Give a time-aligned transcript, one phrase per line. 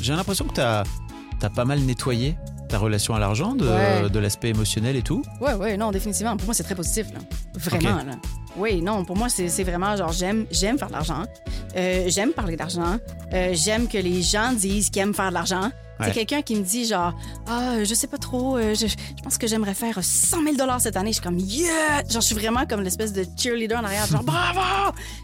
[0.00, 0.84] J'ai l'impression que tu as,
[1.54, 2.36] pas mal nettoyé
[2.70, 4.08] ta relation à l'argent, de, Ouais.
[4.10, 5.22] de l'aspect émotionnel et tout?
[5.40, 6.36] Ouais, ouais, non, définitivement.
[6.36, 7.20] Pour moi, c'est très positif, là.
[7.54, 8.06] Vraiment, Ok.
[8.06, 8.12] là.
[8.56, 11.22] Oui, non, pour moi, c'est c'est vraiment genre, j'aime j'aime faire de l'argent.
[11.76, 12.96] Euh, j'aime parler d'argent.
[13.32, 15.70] Euh, j'aime que les gens disent qu'ils aiment faire de l'argent.
[16.00, 16.06] Ouais.
[16.06, 17.12] C'est quelqu'un qui me dit, genre,
[17.46, 20.96] ah, je sais pas trop, euh, je, je pense que j'aimerais faire 100 000 cette
[20.96, 21.10] année.
[21.10, 21.98] Je suis comme, yeah!
[22.08, 24.60] Genre, je suis vraiment comme l'espèce de cheerleader en arrière, genre, bravo!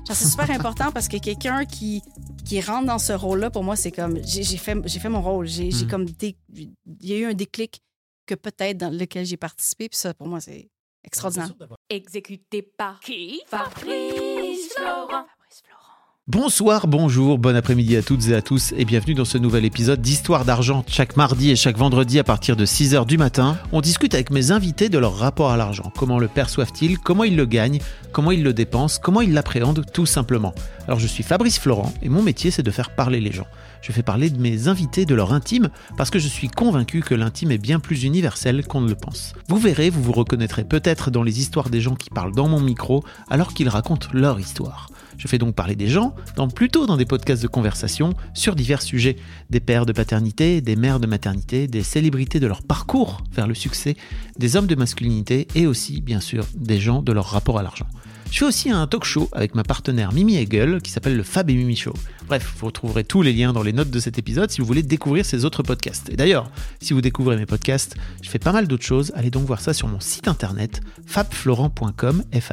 [0.06, 2.02] Genre, c'est super important parce que quelqu'un qui,
[2.44, 5.22] qui rentre dans ce rôle-là, pour moi, c'est comme, j'ai j'ai fait, j'ai fait mon
[5.22, 5.46] rôle.
[5.46, 5.90] J'ai j'ai Mhm.
[5.90, 6.06] comme,
[6.54, 7.80] il y a eu un déclic
[8.26, 9.88] que peut-être dans lequel j'ai participé.
[9.88, 10.68] Puis ça, pour moi, c'est
[11.04, 11.52] extraordinaire.
[11.88, 13.40] Exécuté par qui?
[13.46, 15.06] Fabrice Florent.
[15.06, 15.82] Fabrice Florent.
[16.28, 20.02] Bonsoir, bonjour, bon après-midi à toutes et à tous et bienvenue dans ce nouvel épisode
[20.02, 20.84] d'Histoire d'argent.
[20.88, 24.50] Chaque mardi et chaque vendredi à partir de 6h du matin, on discute avec mes
[24.50, 25.92] invités de leur rapport à l'argent.
[25.96, 26.98] Comment le perçoivent-ils?
[26.98, 27.80] Comment ils le gagnent?
[28.10, 28.98] Comment ils le dépensent?
[29.00, 30.52] Comment ils l'appréhendent tout simplement?
[30.88, 33.46] Alors je suis Fabrice Florent et mon métier c'est de faire parler les gens.
[33.82, 37.14] Je fais parler de mes invités de leur intime parce que je suis convaincu que
[37.14, 39.34] l'intime est bien plus universel qu'on ne le pense.
[39.48, 42.60] Vous verrez, vous vous reconnaîtrez peut-être dans les histoires des gens qui parlent dans mon
[42.60, 44.88] micro alors qu'ils racontent leur histoire.
[45.18, 48.82] Je fais donc parler des gens, dans, plutôt dans des podcasts de conversation, sur divers
[48.82, 49.16] sujets.
[49.50, 53.54] Des pères de paternité, des mères de maternité, des célébrités de leur parcours vers le
[53.54, 53.96] succès,
[54.38, 57.86] des hommes de masculinité et aussi, bien sûr, des gens de leur rapport à l'argent.
[58.30, 61.48] Je fais aussi un talk show avec ma partenaire Mimi Hegel qui s'appelle le Fab
[61.48, 61.94] et Mimi Show.
[62.28, 64.82] Bref, vous retrouverez tous les liens dans les notes de cet épisode si vous voulez
[64.82, 66.10] découvrir ces autres podcasts.
[66.10, 69.12] Et d'ailleurs, si vous découvrez mes podcasts, je fais pas mal d'autres choses.
[69.14, 72.52] Allez donc voir ça sur mon site internet fabflorent.com, f.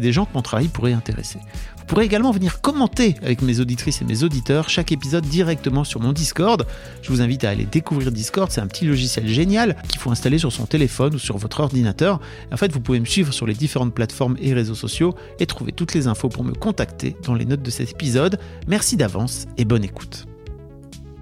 [0.00, 1.38] des gens que mon travail pourrait intéresser.
[1.78, 6.00] Vous pourrez également venir commenter avec mes auditrices et mes auditeurs chaque épisode directement sur
[6.00, 6.66] mon Discord.
[7.02, 10.38] Je vous invite à aller découvrir Discord, c'est un petit logiciel génial qu'il faut installer
[10.38, 12.20] sur son téléphone ou sur votre ordinateur.
[12.52, 15.72] En fait, vous pouvez me suivre sur les différentes plateformes et réseaux sociaux et trouver
[15.72, 18.38] toutes les infos pour me contacter dans les notes de cet épisode.
[18.66, 20.26] Merci d'avance et bonne écoute.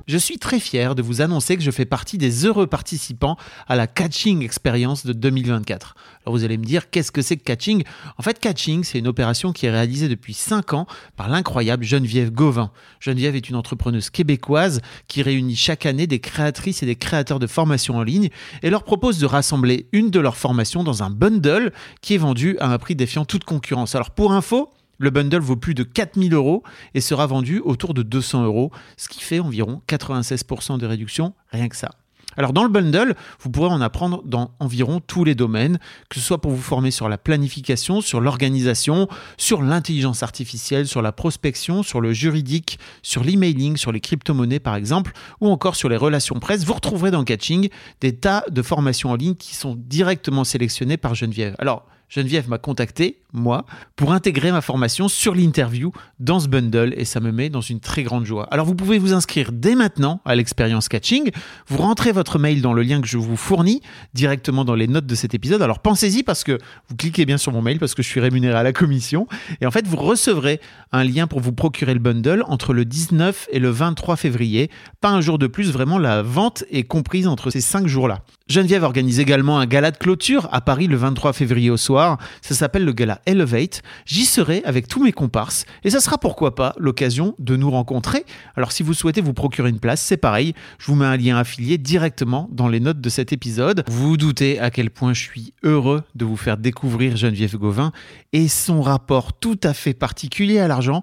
[0.09, 3.37] Je suis très fier de vous annoncer que je fais partie des heureux participants
[3.69, 5.95] à la Catching Experience de 2024.
[6.25, 7.85] Alors vous allez me dire, qu'est-ce que c'est que Catching?
[8.19, 10.87] En fait, Catching, c'est une opération qui est réalisée depuis 5 ans
[11.17, 12.73] par l'incroyable Geneviève Gauvin.
[13.01, 17.47] Geneviève est une entrepreneuse québécoise qui réunit chaque année des créatrices et des créateurs de
[17.47, 18.31] formations en ligne
[18.63, 22.57] et leur propose de rassembler une de leurs formations dans un bundle qui est vendu
[22.59, 23.95] à un prix défiant toute concurrence.
[23.95, 24.71] Alors pour info,
[25.03, 26.63] le bundle vaut plus de 4000 euros
[26.95, 31.69] et sera vendu autour de 200 euros, ce qui fait environ 96% de réduction, rien
[31.69, 31.91] que ça.
[32.37, 36.25] Alors dans le bundle, vous pourrez en apprendre dans environ tous les domaines, que ce
[36.25, 41.83] soit pour vous former sur la planification, sur l'organisation, sur l'intelligence artificielle, sur la prospection,
[41.83, 46.39] sur le juridique, sur l'emailing, sur les crypto-monnaies par exemple, ou encore sur les relations
[46.39, 46.65] presse.
[46.65, 47.69] Vous retrouverez dans Catching
[48.01, 51.55] des tas de formations en ligne qui sont directement sélectionnées par Geneviève.
[51.59, 53.65] Alors Geneviève m'a contacté, moi,
[53.97, 57.81] pour intégrer ma formation sur l'interview dans ce bundle et ça me met dans une
[57.81, 58.47] très grande joie.
[58.51, 61.31] Alors vous pouvez vous inscrire dès maintenant à l'expérience catching.
[61.69, 63.81] Vous rentrez votre mail dans le lien que je vous fournis
[64.13, 65.63] directement dans les notes de cet épisode.
[65.63, 66.59] Alors pensez-y parce que
[66.91, 69.27] vous cliquez bien sur mon mail parce que je suis rémunéré à la commission
[69.63, 70.61] et en fait vous recevrez
[70.93, 74.71] un lien pour vous procurer le bundle entre le 19 et le 23 février.
[75.01, 78.21] Pas un jour de plus, vraiment la vente est comprise entre ces cinq jours-là.
[78.49, 82.19] Geneviève organise également un gala de clôture à Paris le 23 février au soir.
[82.41, 83.83] Ça s'appelle le gala Elevate.
[84.05, 88.25] J'y serai avec tous mes comparses et ça sera pourquoi pas l'occasion de nous rencontrer.
[88.57, 90.55] Alors si vous souhaitez vous procurer une place, c'est pareil.
[90.79, 93.85] Je vous mets un lien affilié directement dans les notes de cet épisode.
[93.89, 97.93] Vous vous doutez à quel point je suis heureux de vous faire découvrir Geneviève Gauvin
[98.33, 101.03] et son rapport tout à fait particulier à l'argent.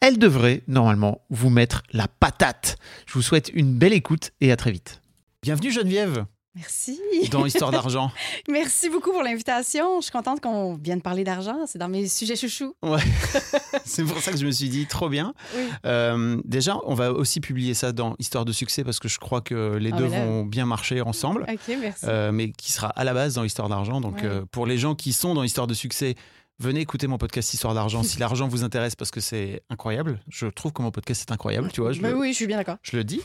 [0.00, 2.76] Elle devrait normalement vous mettre la patate.
[3.06, 5.00] Je vous souhaite une belle écoute et à très vite.
[5.42, 6.24] Bienvenue Geneviève.
[6.56, 7.00] Merci.
[7.30, 8.10] dans Histoire d'argent.
[8.50, 10.00] Merci beaucoup pour l'invitation.
[10.00, 11.56] Je suis contente qu'on vienne parler d'argent.
[11.66, 12.74] C'est dans mes sujets chouchous.
[12.82, 13.00] Ouais.
[13.84, 15.32] C'est pour ça que je me suis dit trop bien.
[15.56, 15.62] Oui.
[15.86, 19.40] Euh, déjà, on va aussi publier ça dans Histoire de succès parce que je crois
[19.40, 21.46] que les Ah, deux là- vont bien marcher ensemble.
[21.48, 22.04] OK, merci.
[22.08, 24.00] Euh, mais qui sera à la base dans Histoire d'argent.
[24.00, 24.24] Donc, Ouais.
[24.24, 26.16] euh, pour les gens qui sont dans Histoire de succès,
[26.58, 30.20] venez écouter mon podcast Histoire d'argent si l'argent vous intéresse parce que c'est incroyable.
[30.28, 31.92] Je trouve que mon podcast est incroyable, tu vois.
[31.92, 32.76] Je le- oui, je suis bien d'accord.
[32.82, 33.20] je le dis.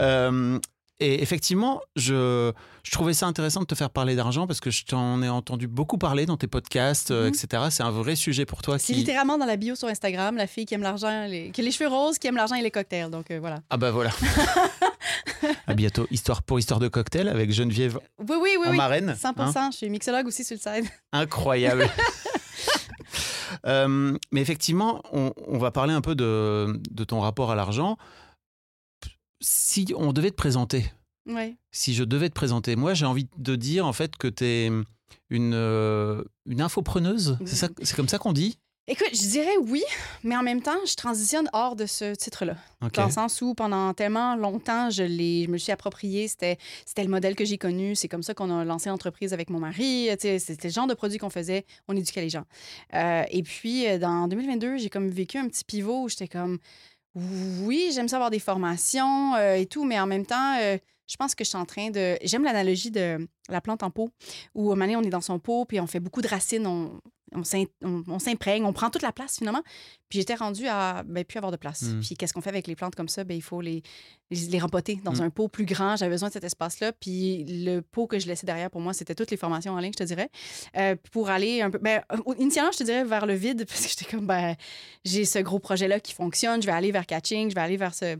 [0.00, 0.58] Euh,
[1.02, 2.52] et effectivement, je,
[2.82, 5.66] je trouvais ça intéressant de te faire parler d'argent parce que je t'en ai entendu
[5.68, 7.34] beaucoup parler dans tes podcasts, euh, Mhm.
[7.34, 7.62] etc.
[7.70, 8.78] C'est un vrai sujet pour toi.
[8.78, 9.00] C'est Qui...
[9.00, 11.50] littéralement dans la bio sur Instagram, la fille qui aime l'argent, les...
[11.50, 13.10] qui a les cheveux roses, qui aime l'argent et les cocktails.
[13.10, 13.60] Donc euh, voilà.
[13.70, 14.10] Ah bah voilà.
[15.66, 16.06] à bientôt.
[16.10, 18.66] Histoire pour Histoire de cocktail avec Geneviève Oui, oui, oui.
[18.68, 18.76] en oui.
[18.76, 19.14] marraine.
[19.18, 19.68] 100 hein.
[19.72, 20.88] Je suis mixologue aussi sur le side.
[21.12, 21.88] Incroyable.
[23.66, 27.96] Euh, mais effectivement, on, on va parler un peu de, de ton rapport à l'argent.
[29.42, 30.84] Si on devait te présenter,
[31.70, 34.70] si je devais te présenter, moi j'ai envie de dire en fait que tu es
[35.30, 37.38] une, euh, une infopreneuse.
[37.44, 38.58] C'est comme ça qu'on dit?
[38.88, 39.84] Écoute, je dirais oui,
[40.24, 42.56] mais en même temps, je transitionne hors de ce titre-là.
[42.94, 46.26] Dans le sens où pendant tellement longtemps, je, je me le suis approprié.
[46.26, 47.94] C'était, c'était le modèle que j'ai connu.
[47.94, 50.08] C'est comme ça qu'on a lancé l'entreprise avec mon mari.
[50.18, 51.64] C'était le genre de produit qu'on faisait.
[51.86, 52.42] On éduquait les gens.
[52.94, 56.58] Euh, et puis, euh, dans 2022, j'ai comme vécu un petit pivot où j'étais comme,
[57.14, 61.16] oui, j'aime ça avoir des formations euh, et tout, mais en même temps, euh, je
[61.16, 62.16] pense que je suis en train de...
[62.22, 64.10] J'aime l'analogie de la plante en pot,
[64.54, 66.28] où à un moment donné, on est dans son pot, puis on fait beaucoup de
[66.28, 67.00] racines, on,
[67.34, 69.62] on s'im- on- on s'imprègne, on prend toute la place finalement.
[70.08, 71.82] Puis j'étais rendue à ben, plus avoir de place.
[71.82, 72.00] Mm.
[72.00, 73.24] Puis qu'est-ce qu'on fait avec les plantes comme ça?
[73.24, 73.82] Ben, il faut les,
[74.30, 75.20] les, les rempoter dans Mm.
[75.22, 75.96] un pot plus grand.
[75.96, 76.92] J'avais besoin de cet espace-là.
[76.92, 79.92] Puis le pot que je laissais derrière pour moi, c'était toutes les formations en ligne,
[79.92, 80.28] je te dirais.
[80.76, 81.78] Euh, pour aller un peu.
[81.78, 82.02] Ben,
[82.38, 84.54] initialement, je te dirais vers le vide, parce que j'étais comme, ben,
[85.04, 87.94] j'ai ce gros projet-là qui fonctionne, je vais aller vers Catching, je vais aller vers
[87.94, 88.16] ce,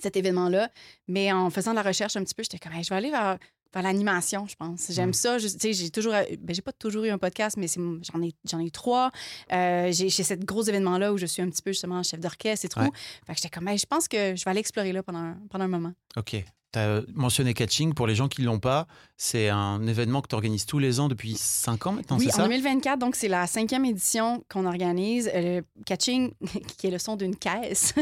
[0.00, 0.70] cet événement-là.
[1.08, 3.10] Mais en faisant de la recherche un petit peu, j'étais comme, Hey, je vais aller
[3.10, 3.38] vers,
[3.74, 4.86] vers l'animation, je pense.
[4.90, 5.14] J'aime Mm.
[5.14, 5.38] ça.
[5.38, 6.12] Je- Tu sais, j'ai toujours.
[6.12, 9.10] Ben, j'ai pas toujours eu un podcast, mais j'en ai, j'en ai eu trois.
[9.52, 12.66] Euh, j'ai j'ai ce gros événement-là où je suis un petit peu justement chef d'orchestre
[12.66, 12.80] et tout.
[12.80, 12.90] Ouais.
[13.26, 15.64] Fait que j'étais comme, Hey, je pense que je vais aller explorer là pendant, pendant
[15.64, 15.92] un moment.
[16.16, 16.44] Ok.
[16.72, 17.94] Tu as mentionné Catching.
[17.94, 18.86] Pour les gens qui ne l'ont pas,
[19.16, 22.34] c'est un événement que tu organises tous les ans depuis 5 ans maintenant, oui, c'est
[22.34, 22.48] en ça?
[22.48, 25.30] 2024, donc c'est la cinquième édition qu'on organise.
[25.34, 26.32] Euh, catching,
[26.78, 27.94] qui est le son d'une caisse.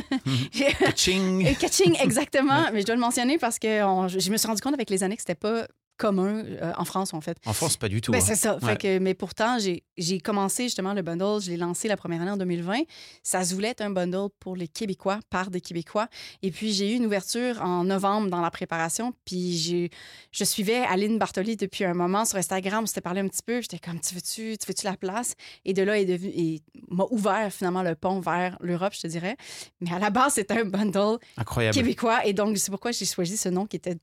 [0.80, 2.66] Catching Et catching, exactement.
[2.72, 5.02] Mais je dois le mentionner parce que on- je me suis rendu compte avec les
[5.02, 5.66] années que c'était pas
[5.96, 7.36] commun euh, en France, en fait.
[7.46, 8.12] En France, pas du tout.
[8.12, 8.24] Ben, hein.
[8.24, 8.58] c'est ça.
[8.60, 8.76] Fait Ouais.
[8.76, 12.36] que, mais pourtant, j'ai commencé justement le bundle, je l'ai lancé la première année en
[12.36, 12.80] 2020.
[13.22, 16.08] Ça se voulait être un bundle pour les Québécois, par des Québécois.
[16.42, 19.12] Et puis, j'ai eu une ouverture en novembre dans la préparation.
[19.24, 19.90] Puis,
[20.32, 22.84] je suivais Aline Bartoli depuis un moment sur Instagram.
[22.84, 23.60] On s'était parlé un petit peu.
[23.60, 25.34] J'étais comme, tu veux-tu tu veux-tu la place?
[25.64, 29.36] Et de là, et m'a ouvert finalement le pont vers l'Europe, je te dirais.
[29.80, 31.74] Mais à la base, c'était un bundle Incroyable.
[31.76, 32.26] québécois.
[32.26, 33.96] Et donc, c'est pourquoi j'ai choisi ce nom qui était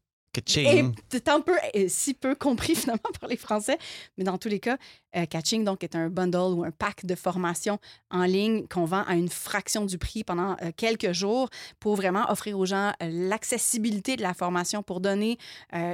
[1.11, 1.55] Et tant peu,
[1.87, 3.77] si peu compris finalement par les Français.
[4.17, 4.77] Mais dans tous les cas,
[5.15, 7.79] euh, Catching donc est un bundle ou un pack de formation
[8.09, 11.49] en ligne qu'on vend à une fraction du prix pendant euh, quelques jours
[11.79, 15.37] pour vraiment offrir aux gens euh, l'accessibilité de la formation pour donner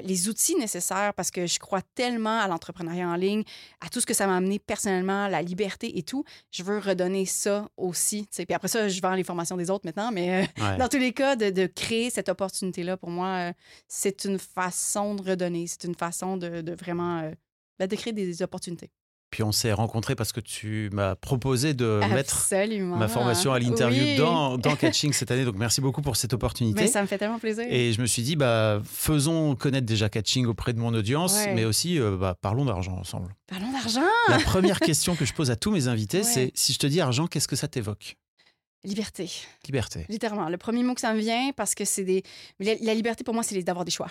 [0.04, 3.44] les outils nécessaires parce que je crois tellement à l'entrepreneuriat en ligne,
[3.82, 6.24] à tout ce que ça m'a amené personnellement, la liberté et tout.
[6.52, 8.28] Je veux redonner ça aussi.
[8.32, 10.78] Puis après ça, je vends les formations des autres maintenant, mais Ouais.
[10.78, 13.52] dans tous les cas, de, de créer cette opportunité-là, pour moi,
[13.88, 15.66] c'est une façon de redonner.
[15.68, 17.32] C'est une façon de, de vraiment
[17.80, 18.92] ben, de créer des opportunités.
[19.32, 22.48] Puis on s'est rencontrés parce que tu m'as proposé de mettre
[22.98, 24.16] ma formation à l'interview Oui.
[24.18, 25.46] dans, dans Catching cette année.
[25.46, 26.82] Donc merci beaucoup pour cette opportunité.
[26.82, 27.66] Mais ça me fait tellement plaisir.
[27.70, 31.54] Et je me suis dit, bah, faisons connaître déjà Catching auprès de mon audience, Ouais.
[31.54, 33.36] mais aussi euh, bah, parlons d'argent ensemble.
[33.48, 34.02] Parlons d'argent.
[34.30, 36.24] La première question que je pose à tous mes invités, Ouais.
[36.24, 38.16] c'est si je te dis argent, qu'est-ce que ça t'évoque?
[38.84, 39.30] Liberté.
[39.66, 40.06] Liberté.
[40.10, 40.50] Littéralement.
[40.50, 42.24] Le premier mot que ça me vient, parce que c'est des.
[42.60, 44.08] La, la liberté, pour moi, c'est d'avoir des choix.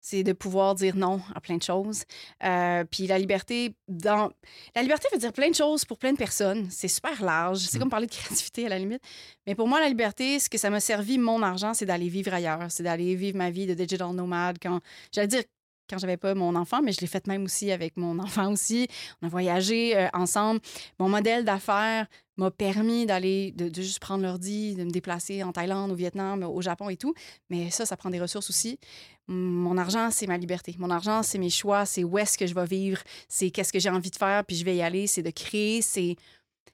[0.00, 2.04] C'est de pouvoir dire non à plein de choses.
[2.44, 4.30] Euh, puis la liberté, dans.
[4.74, 6.68] La liberté veut dire plein de choses pour plein de personnes.
[6.70, 7.58] C'est super large.
[7.58, 7.80] C'est Mm.
[7.80, 9.02] comme parler de créativité à la limite.
[9.46, 12.32] Mais pour moi, la liberté, ce que ça m'a servi, mon argent, c'est d'aller vivre
[12.32, 12.66] ailleurs.
[12.70, 14.80] C'est d'aller vivre ma vie de digital nomade quand.
[15.12, 15.42] J'allais dire
[15.90, 18.86] quand j'avais pas mon enfant, mais je l'ai fait même aussi avec mon enfant aussi.
[19.22, 20.60] On a voyagé euh, ensemble.
[20.98, 22.06] Mon modèle d'affaires
[22.38, 26.42] m'a permis d'aller, de, de juste prendre l'ordi, de me déplacer en Thaïlande, au Vietnam,
[26.42, 27.12] au Japon et tout.
[27.50, 28.78] Mais ça, ça prend des ressources aussi.
[29.26, 30.74] Mon argent, c'est ma liberté.
[30.78, 33.78] Mon argent, c'est mes choix, c'est où est-ce que je vais vivre, c'est qu'est-ce que
[33.78, 36.16] j'ai envie de faire, puis je vais y aller, c'est de créer ces,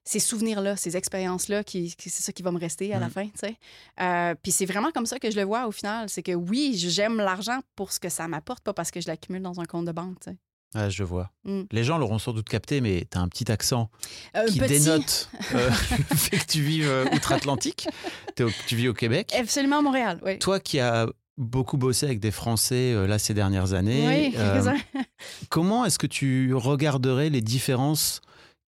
[0.04, 3.10] ces souvenirs-là, ces expériences-là, qui, qui- c'est ça qui va me rester à la Mm.
[3.10, 3.56] fin, tu sais.
[4.00, 6.08] Euh, puis c'est vraiment comme ça que je le vois au final.
[6.10, 9.42] C'est que oui, j'aime l'argent pour ce que ça m'apporte, pas parce que je l'accumule
[9.42, 10.36] dans un compte de banque, tu sais.
[10.74, 11.30] Ah, je vois.
[11.44, 11.62] Mm.
[11.70, 13.90] Les gens l'auront sans doute capté, mais tu as un petit accent
[14.36, 15.70] Euh, qui petit, dénote euh,
[16.10, 17.88] le fait que tu vives euh, outre-Atlantique.
[18.36, 19.32] Tu vis au Québec.
[19.38, 20.38] Absolument à Montréal, oui.
[20.38, 24.32] Toi qui as beaucoup bossé avec des Français euh, là ces dernières années.
[24.34, 24.36] Oui,
[25.48, 28.20] comment est-ce que tu regarderais les différences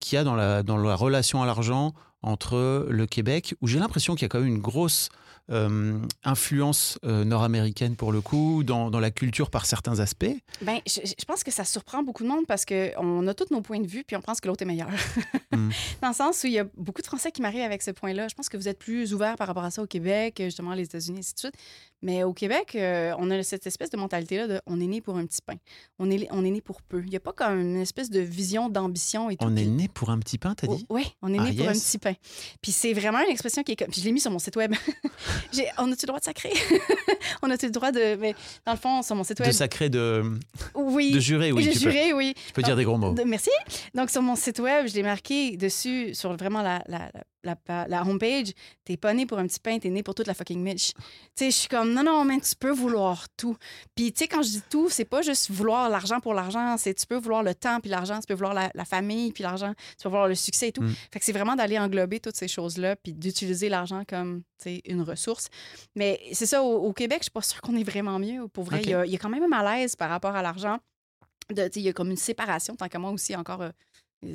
[0.01, 3.79] qu'il y a dans la, dans la relation à l'argent entre le Québec, où j'ai
[3.79, 5.11] l'impression qu'il y a quand même une grosse
[5.51, 10.25] euh, influence euh, nord-américaine pour le coup, dans, dans la culture par certains aspects.
[10.63, 13.61] Ben, je, je pense que ça surprend beaucoup de monde parce qu'on a tous nos
[13.61, 14.89] points de vue puis on pense que l'autre est meilleur.
[15.55, 15.71] Mm.
[16.03, 18.27] Dans le sens où il y a beaucoup de Français qui marient avec ce point-là.
[18.27, 20.83] Je pense que vous êtes plus ouverts par rapport à ça au Québec, justement les
[20.83, 21.55] États-Unis, et ainsi de suite.
[22.03, 25.17] Mais au Québec, euh, on a cette espèce de mentalité-là de on est né pour
[25.17, 25.55] un petit pain.
[25.99, 27.01] On est, on est né pour peu.
[27.05, 29.47] Il n'y a pas comme une espèce de vision d'ambition et tout.
[29.47, 30.85] On est né pour un petit pain, t'as dit?
[30.91, 32.15] oui, on est né Ah, pour un petit pain.
[32.61, 33.89] Puis c'est vraiment une expression qui est comme.
[33.89, 34.75] Puis je l'ai mis sur mon site web.
[35.79, 36.53] On a-tu le droit de sacrer?
[37.43, 38.17] on a-tu le droit de.
[38.17, 38.35] Mais
[38.67, 39.53] dans le fond, sur mon site De web.
[39.53, 40.23] sacré, de,
[40.75, 41.13] Oui.
[41.13, 41.67] de jurer, oui.
[41.67, 42.35] Peux, juré, oui.
[42.47, 43.13] tu peux dire des gros mots.
[43.15, 43.51] De- merci.
[43.95, 47.87] Donc, sur mon site web, je l'ai marqué dessus, sur vraiment la, la, la, la,
[47.89, 48.53] la homepage.
[48.85, 50.93] T'es pas né pour un petit pain, t'es né pour toute la fucking Mitch.
[50.95, 51.01] Tu
[51.37, 53.57] sais, je suis comme, non, non, mais tu peux vouloir tout.
[53.95, 56.95] Puis, tu sais, quand je dis tout, c'est pas juste vouloir l'argent pour l'argent, c'est
[56.95, 59.73] tu peux vouloir le temps puis l'argent, tu peux vouloir la, la famille puis l'argent,
[59.97, 60.83] tu peux vouloir le succès et tout.
[60.83, 60.95] Mm.
[61.13, 64.83] Fait que c'est vraiment d'aller englober toutes ces choses-là puis d'utiliser l'argent comme, tu sais,
[64.87, 65.49] une ressource.
[65.95, 68.49] Mais c'est ça, au, au Québec, je suis pas sûre qu'on est vraiment mieux.
[68.49, 70.43] Pour vrai, il y a- il y, a quand même un malaise par rapport à
[70.43, 70.79] l'argent.
[71.51, 73.71] Tu sais, Il y a comme une séparation, tant qu'à moi aussi, encore euh,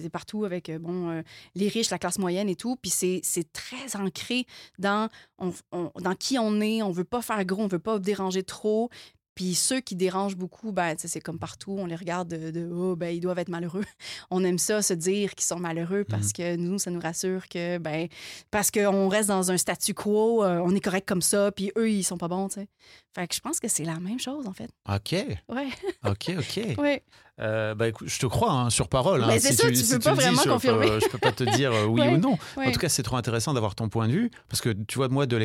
[0.01, 1.21] c'est partout avec euh, bon, euh,
[1.55, 2.75] les riches, la classe moyenne et tout.
[2.75, 3.21] Puis c'est
[3.53, 4.45] très ancré
[4.77, 6.81] dans, on- on- dans qui on est.
[6.81, 8.89] On veut pas faire gros, on veut pas déranger trop.
[9.35, 12.97] Puis ceux qui dérangent beaucoup, ben, c'est comme partout, on les regarde de, de, oh,
[12.97, 13.85] ben, ils doivent être malheureux.
[14.31, 17.77] On aime ça, se dire qu'ils sont malheureux parce que nous, ça nous rassure que,
[17.77, 18.09] ben,
[18.51, 21.89] parce qu'on reste dans un statu quo, euh, on est correct comme ça, puis eux,
[21.89, 22.67] ils sont pas bons, tu sais.
[23.15, 24.71] Fait que je pense que c'est la même chose, en fait.
[24.93, 25.13] Ok,
[25.47, 25.69] Ouais,
[26.05, 26.59] ok, ok.
[26.77, 27.03] ouais.
[27.39, 29.23] Euh, bah, écoute, je te crois hein, sur parole.
[29.23, 30.87] hein, c'est si ça, tu si peux pas le dis, vraiment je confirmer.
[30.87, 32.37] Peux, je peux pas te dire euh, oui Ouais, ou non.
[32.57, 32.67] ouais.
[32.67, 34.31] En tout cas, c'est trop intéressant d'avoir ton point de vue.
[34.49, 35.37] Parce que tu vois, moi, de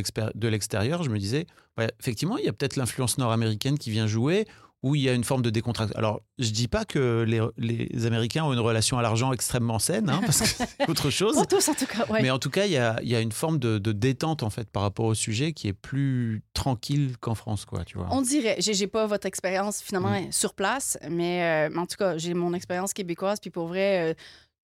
[0.48, 1.46] l'extérieur, je me disais,
[1.78, 4.46] ouais, effectivement, il y a peut-être l'influence nord-américaine qui vient jouer,
[4.84, 5.96] où il y a une forme de décontraction.
[5.98, 10.10] Alors, je dis pas que les, les Américains ont une relation à l'argent extrêmement saine,
[10.10, 11.36] hein, parce que c'est autre chose.
[11.36, 12.20] Pas tous, en tout cas, ouais.
[12.20, 14.42] Mais en tout cas, il y a, il y a une forme de, de détente,
[14.42, 18.08] en fait, par rapport au sujet qui est plus tranquille qu'en France, quoi, tu vois.
[18.10, 20.32] On dirait, j'ai pas votre expérience finalement Mm.
[20.32, 24.10] sur place, mais, euh, mais en tout cas, j'ai mon expérience québécoise, puis pour vrai,
[24.10, 24.14] euh,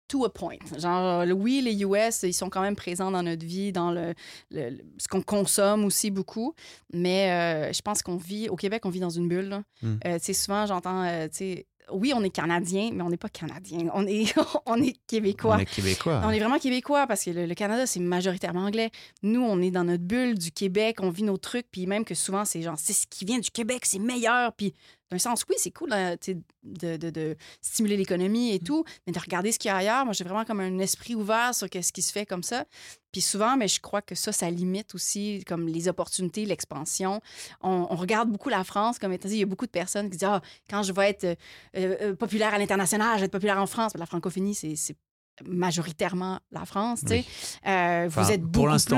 [0.08, 0.58] to a point.
[0.78, 4.14] Genre, oui, les US, ils sont quand même présents dans notre vie, dans le,
[4.52, 6.54] ce qu'on consomme aussi beaucoup,
[6.92, 9.62] mais euh, je pense qu'on vit, au Québec, on vit dans une bulle.
[9.82, 9.94] Mm.
[10.06, 13.28] Euh, tu souvent, j'entends, euh, tu sais, oui, on est Canadien, mais on n'est pas
[13.28, 14.34] Canadien, on est,
[14.66, 15.56] on est Québécois.
[15.56, 16.20] On est québécois.
[16.24, 18.90] On est vraiment québécois parce que le, le Canada, c'est majoritairement anglais.
[19.22, 22.14] Nous, on est dans notre bulle du Québec, on vit nos trucs, puis même que
[22.14, 24.52] souvent, c'est genre, c'est ce qui vient du Québec, c'est meilleur.
[24.54, 24.74] Puis
[25.10, 26.16] d'un sens, oui, c'est cool hein,
[26.64, 30.04] de, de- de stimuler l'économie et tout, mais de regarder ce qu'il y a ailleurs.
[30.04, 32.64] Moi, j'ai vraiment comme un esprit ouvert sur ce qui se fait comme ça.
[33.12, 37.20] Puis souvent, mais je crois que ça, ça limite aussi comme les opportunités, l'expansion.
[37.62, 40.06] On, on regarde beaucoup la France, comme étant dit, il y a beaucoup de personnes
[40.10, 41.36] qui disent, ah, quand je vais être euh,
[41.76, 43.92] euh, populaire à l'international, je vais être populaire en France.
[43.96, 44.96] La francophonie, c'est
[45.44, 47.24] majoritairement la France, tu sais.
[47.66, 48.96] Euh, vous êtes pour beaucoup l'instant.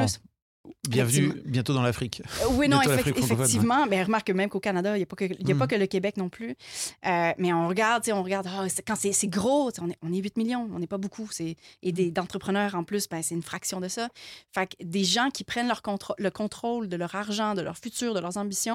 [0.89, 2.23] Bienvenue bientôt dans l'Afrique.
[2.43, 3.87] Euh, Oui, non, francophone, effectivement.
[3.87, 5.59] Mais remarque que même qu'au Canada, il n'y a, pas que, y a Mm.
[5.59, 6.57] pas que le Québec non plus.
[7.07, 10.37] Euh, mais on regarde, on regarde, ah, quand c'est gros, on est, on est 8
[10.37, 11.29] millions, on n'est pas beaucoup.
[11.31, 14.09] c'est- Et d'entrepreneurs en plus, ben, c'est une fraction de ça.
[14.55, 17.77] Fait que des gens qui prennent leur contr- le contrôle de leur argent, de leur
[17.77, 18.75] futur, de leurs ambitions,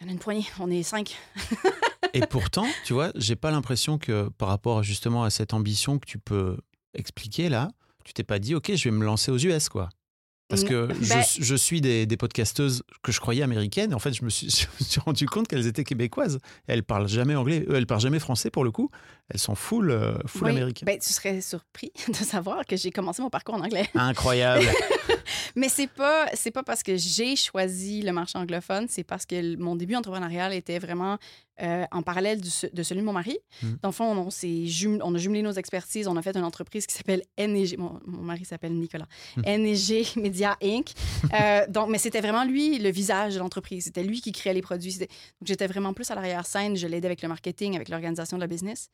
[0.00, 1.16] Il y en a une poignée, on est cinq.
[2.14, 6.06] Et pourtant, tu vois, j'ai pas l'impression que par rapport justement à cette ambition que
[6.06, 6.56] tu peux
[6.94, 7.70] expliquer là,
[8.04, 9.90] tu t'es pas dit, ok, je vais me lancer aux US, quoi.
[10.48, 13.90] Parce que Ben- je, je suis des, des podcasteuses que je croyais américaines.
[13.90, 16.38] Et en fait, je me suis, je me suis rendu compte qu'elles étaient québécoises.
[16.66, 17.66] Elles parlent jamais anglais.
[17.70, 18.88] Elles parlent jamais français pour le coup.
[19.30, 20.86] Elles sont full, euh, full Oui, américaines.
[20.86, 23.88] Ben, tu serais surpris de savoir que j'ai commencé mon parcours en anglais.
[23.94, 24.64] Incroyable.
[25.56, 29.56] Mais c'est pas c'est pas parce que j'ai choisi le marché anglophone, c'est parce que
[29.56, 31.18] mon début entrepreneurial était vraiment
[31.60, 33.36] euh, en parallèle du de celui de mon mari.
[33.62, 33.66] Mm.
[33.82, 36.44] Dans le fond, on, s'est jum- on a jumelé nos expertises, on a fait une
[36.44, 37.76] entreprise qui s'appelle NEG.
[37.76, 39.08] Mon, mon mari s'appelle Nicolas.
[39.36, 40.92] NEG Media Inc.
[41.34, 43.84] Euh, donc, mais c'était vraiment lui le visage de l'entreprise.
[43.84, 44.96] C'était lui qui créait les produits.
[44.98, 45.08] Donc,
[45.44, 46.76] j'étais vraiment plus à l'arrière-scène.
[46.76, 48.88] Je l'aidais avec le marketing, avec l'organisation de la business.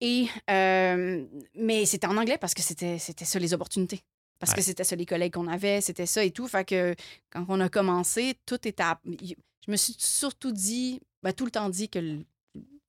[0.00, 4.02] Et, euh, mais c'était en anglais parce que c'était ça les opportunités.
[4.40, 6.48] Parce que c'était ça les collègues qu'on avait, c'était ça et tout.
[6.48, 6.96] Fait que
[7.30, 8.82] quand on a commencé, tout était.
[8.82, 12.24] à- Je me suis surtout dit, ben, tout le temps dit que le-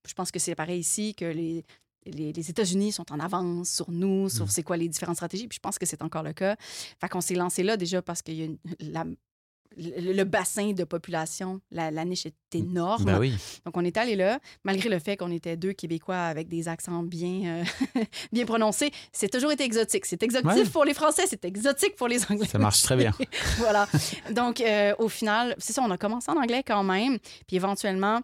[0.08, 1.64] je pense que c'est pareil ici, que les,
[2.08, 4.50] les, les États-Unis sont en avance sur nous, sur Mm.
[4.50, 5.48] c'est quoi les différentes stratégies.
[5.48, 6.56] Puis je pense que c'est encore le cas.
[7.00, 9.06] Fait qu'on s'est lancé là déjà parce qu'il y a une- la-
[9.78, 13.06] le, le bassin de population, la, la niche est énorme.
[13.06, 13.36] Ben oui.
[13.66, 17.04] Donc, on est allé là, malgré le fait qu'on était deux Québécois avec des accents
[17.04, 17.64] bien,
[17.98, 18.02] euh,
[18.32, 18.92] bien prononcés.
[19.12, 20.06] C'est toujours été exotique.
[20.06, 20.70] C'est exotique Ouais.
[20.70, 22.48] pour les Français, c'est exotique pour les Anglais.
[22.48, 23.12] Ça marche très bien.
[23.58, 23.88] voilà.
[24.32, 27.18] Donc, euh, au final, c'est ça, on a commencé en anglais quand même.
[27.48, 28.20] Puis éventuellement,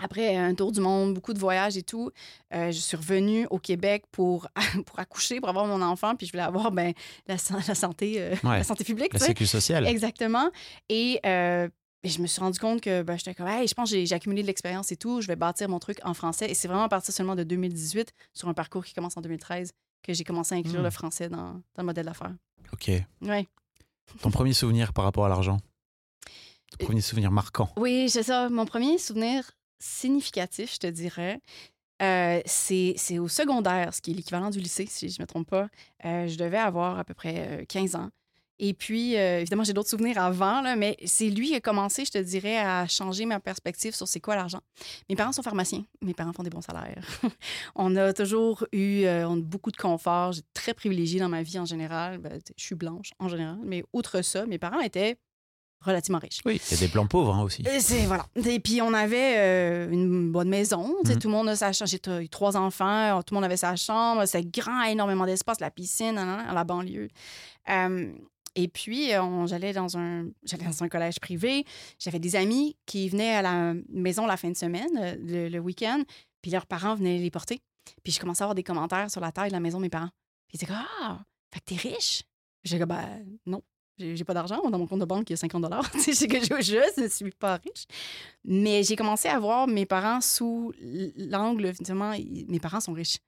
[0.00, 2.10] après un tour du monde, beaucoup de voyages et tout,
[2.54, 4.48] euh, je suis revenue au Québec pour,
[4.86, 6.14] pour accoucher, pour avoir mon enfant.
[6.16, 6.92] Puis je voulais avoir ben,
[7.26, 8.58] la, san- la santé, euh, Ouais.
[8.58, 9.12] la santé publique.
[9.12, 9.30] La tu sais.
[9.32, 9.86] sécu sociale.
[9.86, 10.50] Exactement.
[10.88, 11.68] Et, euh,
[12.04, 14.14] et je me suis rendu compte que ben, j'étais comme, hey, je pense que j'ai-
[14.14, 15.20] accumulé de l'expérience et tout.
[15.20, 16.50] Je vais bâtir mon truc en français.
[16.50, 19.72] Et c'est vraiment à partir seulement de 2018, sur un parcours qui commence en 2013,
[20.02, 20.84] que j'ai commencé à inclure Hmm.
[20.84, 22.32] le français dans, dans le modèle d'affaires.
[22.72, 22.90] OK.
[23.22, 23.46] Ouais.
[24.22, 25.58] Ton premier souvenir par rapport à l'argent?
[26.78, 27.70] Ton premier souvenir marquant?
[27.76, 28.48] Oui, c'est ça.
[28.48, 31.40] Mon premier souvenir significatif, je te dirais,
[32.02, 35.48] euh, c'est au secondaire, ce qui est l'équivalent du lycée, si je ne me trompe
[35.48, 35.68] pas.
[36.04, 38.10] Euh, je devais avoir à peu près euh, 15 ans.
[38.60, 42.04] Et puis, euh, évidemment, j'ai d'autres souvenirs avant, là, mais c'est lui qui a commencé,
[42.04, 44.60] je te dirais, à changer ma perspective sur c'est quoi l'argent.
[45.08, 45.84] Mes parents sont pharmaciens.
[46.02, 47.04] Mes parents font des bons salaires.
[47.76, 50.32] on a toujours eu euh, on a beaucoup de confort.
[50.32, 52.18] J'ai très privilégié dans ma vie en général.
[52.18, 53.58] Ben, je suis blanche en général.
[53.62, 55.18] Mais outre ça, mes parents étaient
[55.80, 56.40] relativement riches.
[56.44, 57.62] Oui, il y a des plans pauvres hein, aussi.
[57.62, 58.26] Et c'est voilà.
[58.36, 60.94] Et puis on avait euh, une bonne maison.
[61.04, 61.18] Mhm.
[61.18, 61.90] Tout le monde a sa chambre.
[61.90, 63.20] J'ai eu trois enfants.
[63.22, 64.24] Tout le monde avait sa chambre.
[64.26, 67.08] C'était grand, énormément d'espace, la piscine, à la banlieue.
[67.68, 68.12] Euh,
[68.54, 71.64] et puis euh, j'allais dans un j'allais dans un collège privé.
[71.98, 75.58] J'avais des amis qui venaient à la maison la fin de semaine, euh, le, le
[75.60, 76.02] week-end.
[76.42, 77.60] Puis leurs parents venaient les porter.
[78.02, 79.90] Puis je commençais à avoir des commentaires sur la taille de la maison de mes
[79.90, 80.10] parents.
[80.48, 81.20] Puis ils disaient ah,
[81.52, 82.24] fait que t'es riche.
[82.64, 83.62] J'ai comme ben non.
[83.98, 84.60] J'ai pas d'argent.
[84.70, 85.90] Dans mon compte de banque, il y a 50 dollars.
[86.04, 87.86] Tu sais, que je, je ne suis pas riche.
[88.44, 90.72] Mais j'ai commencé à voir mes parents sous
[91.16, 92.12] l'angle, finalement,
[92.48, 93.18] mes parents sont riches.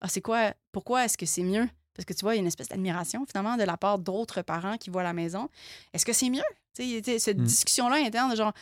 [0.00, 0.54] Ah, c'est quoi?
[0.72, 1.68] Pourquoi est-ce que c'est mieux?
[1.94, 4.42] Parce que tu vois, il y a une espèce d'admiration, finalement, de la part d'autres
[4.42, 5.48] parents qui voient la maison.
[5.92, 6.42] Est-ce que c'est mieux?
[6.72, 7.44] Cette Mm.
[7.44, 8.52] discussion-là interne genre,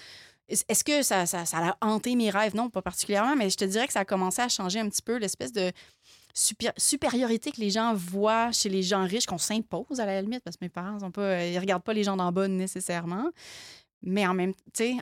[0.49, 2.57] est- est-ce que ça, ça, ça a hanté mes rêves?
[2.57, 5.03] Non, pas particulièrement, mais je te dirais que ça a commencé à changer un petit
[5.03, 5.71] peu l'espèce de
[6.35, 10.57] supériorité que les gens voient chez les gens riches, qu'on s'impose à la limite, parce
[10.57, 13.31] que mes parents sont pas, ils regardent pas les gens d'en bas nécessairement.
[14.03, 14.53] Mais en même,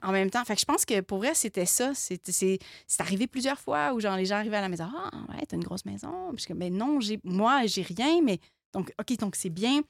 [0.03, 1.93] en même temps, fait que je pense que pour vrai, c'était ça.
[1.95, 2.61] C'est
[2.99, 4.89] arrivé plusieurs fois où genre, les gens arrivaient à la maison.
[4.95, 6.33] Ah, ouais, t'as une grosse maison.
[6.35, 8.23] Puis je mais non, j'ai, moi, j'ai rien.
[8.23, 8.39] Mais
[8.73, 9.83] donc, OK, donc c'est bien.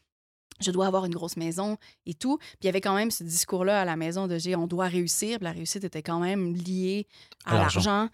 [0.61, 2.39] Je dois avoir une grosse maison et tout.
[2.39, 4.87] Puis il y avait quand même ce discours-là à la maison de j'ai, on doit
[4.87, 5.39] réussir.
[5.39, 7.07] Puis la réussite était quand même liée
[7.45, 8.09] à, À l'argent.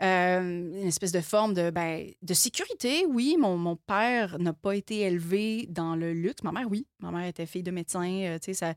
[0.00, 0.40] Euh,
[0.80, 3.36] une espèce de forme de, ben, de sécurité, oui.
[3.38, 6.42] Mon, mon père n'a pas été élevé dans le luxe.
[6.44, 6.86] Ma mère, oui.
[7.00, 8.04] Ma mère était fille de médecin.
[8.08, 8.74] euh, tu sais, ça,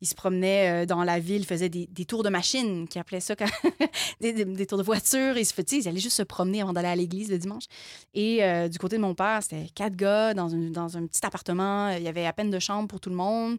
[0.00, 3.20] il se promenait euh, dans la ville, faisait des, des tours de machine, qui appelaient
[3.20, 3.46] ça quand-
[4.20, 5.36] des, des- des tours de voiture.
[5.38, 7.64] Il se fait, ils allaient juste se promener avant d'aller à l'église le dimanche.
[8.12, 11.24] Et euh, du côté de mon père, c'était quatre gars dans, un- dans un petit
[11.24, 11.90] appartement.
[11.90, 13.58] Il y avait à peine de chambre pour tout le monde.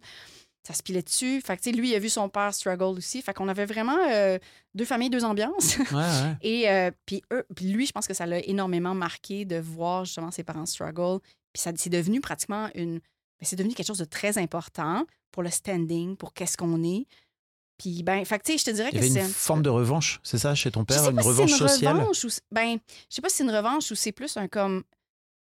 [0.67, 1.41] Ça se pilait dessus.
[1.45, 3.21] Fait que, lui, il a vu son père struggle aussi.
[3.21, 4.39] Fait qu'on avait vraiment euh,
[4.73, 5.77] deux familles, deux ambiances.
[5.77, 6.35] Ouais, ouais.
[6.41, 7.21] Et euh, puis
[7.61, 11.19] lui, je pense que ça l'a énormément marqué de voir justement ses parents struggle.
[11.53, 12.95] Puis ça, c'est devenu pratiquement une.
[12.95, 17.05] ben, c'est devenu quelque chose de très important pour le standing, pour qu'est-ce qu'on est.
[17.77, 19.19] Puis, ben, fait tu sais, je te dirais Il y que c'est.
[19.21, 21.97] une forme de revanche, c'est ça, chez ton Je père Une si revanche une sociale?
[21.99, 22.29] revanche ou.
[22.29, 24.83] c'est- Ben, je sais pas si c'est une revanche ou c'est plus un comme.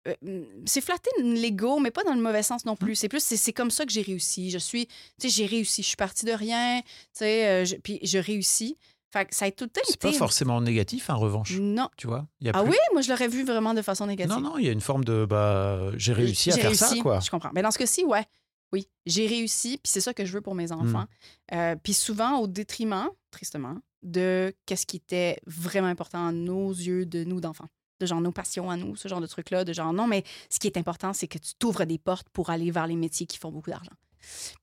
[0.08, 2.94] Euh, c'est flatter l'ego, mais pas dans le mauvais sens non plus.
[2.96, 4.50] C'est plus, c'est comme ça que j'ai réussi.
[4.50, 5.82] Je suis, tu sais, j'ai réussi.
[5.82, 8.76] Je suis partie de rien, tu sais, euh, puis je réussis.
[9.12, 11.58] Fait que ça a tout le temps C'est pas forcément négatif, un revanche.
[11.58, 11.88] Non.
[11.98, 12.26] Tu vois?
[12.40, 14.34] Y a Ah plus- oui, moi, je l'aurais vu vraiment de façon négative.
[14.34, 17.02] Non, non, il y a une forme de bah, j'ai réussi à faire ça, réussi,
[17.02, 17.20] quoi.
[17.20, 17.50] Je comprends.
[17.54, 18.24] Mais dans ce cas-ci, ouais.
[18.72, 21.04] Oui, j'ai réussi, puis c'est ça que je veux pour mes enfants.
[21.52, 21.54] Mm.
[21.54, 27.04] Euh, puis souvent au détriment, tristement, de qu'est-ce qui était vraiment important à nos yeux,
[27.04, 27.68] de nous d'enfants.
[28.02, 29.64] De genre nos passions à nous, ce genre de trucs-là.
[29.64, 32.50] De genre non, mais ce qui est important, c'est que tu t'ouvres des portes pour
[32.50, 33.92] aller vers les métiers qui font beaucoup d'argent.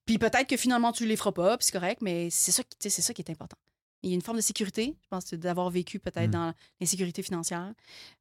[0.06, 2.90] Puis peut-être que finalement, tu les feras pas, puis c'est correct, mais c'est ça, qui-
[2.90, 3.56] ça qui est important.
[4.04, 6.32] Il y a une forme de sécurité, je pense, d'avoir vécu peut-être Mm.
[6.32, 7.74] dans l'insécurité financière.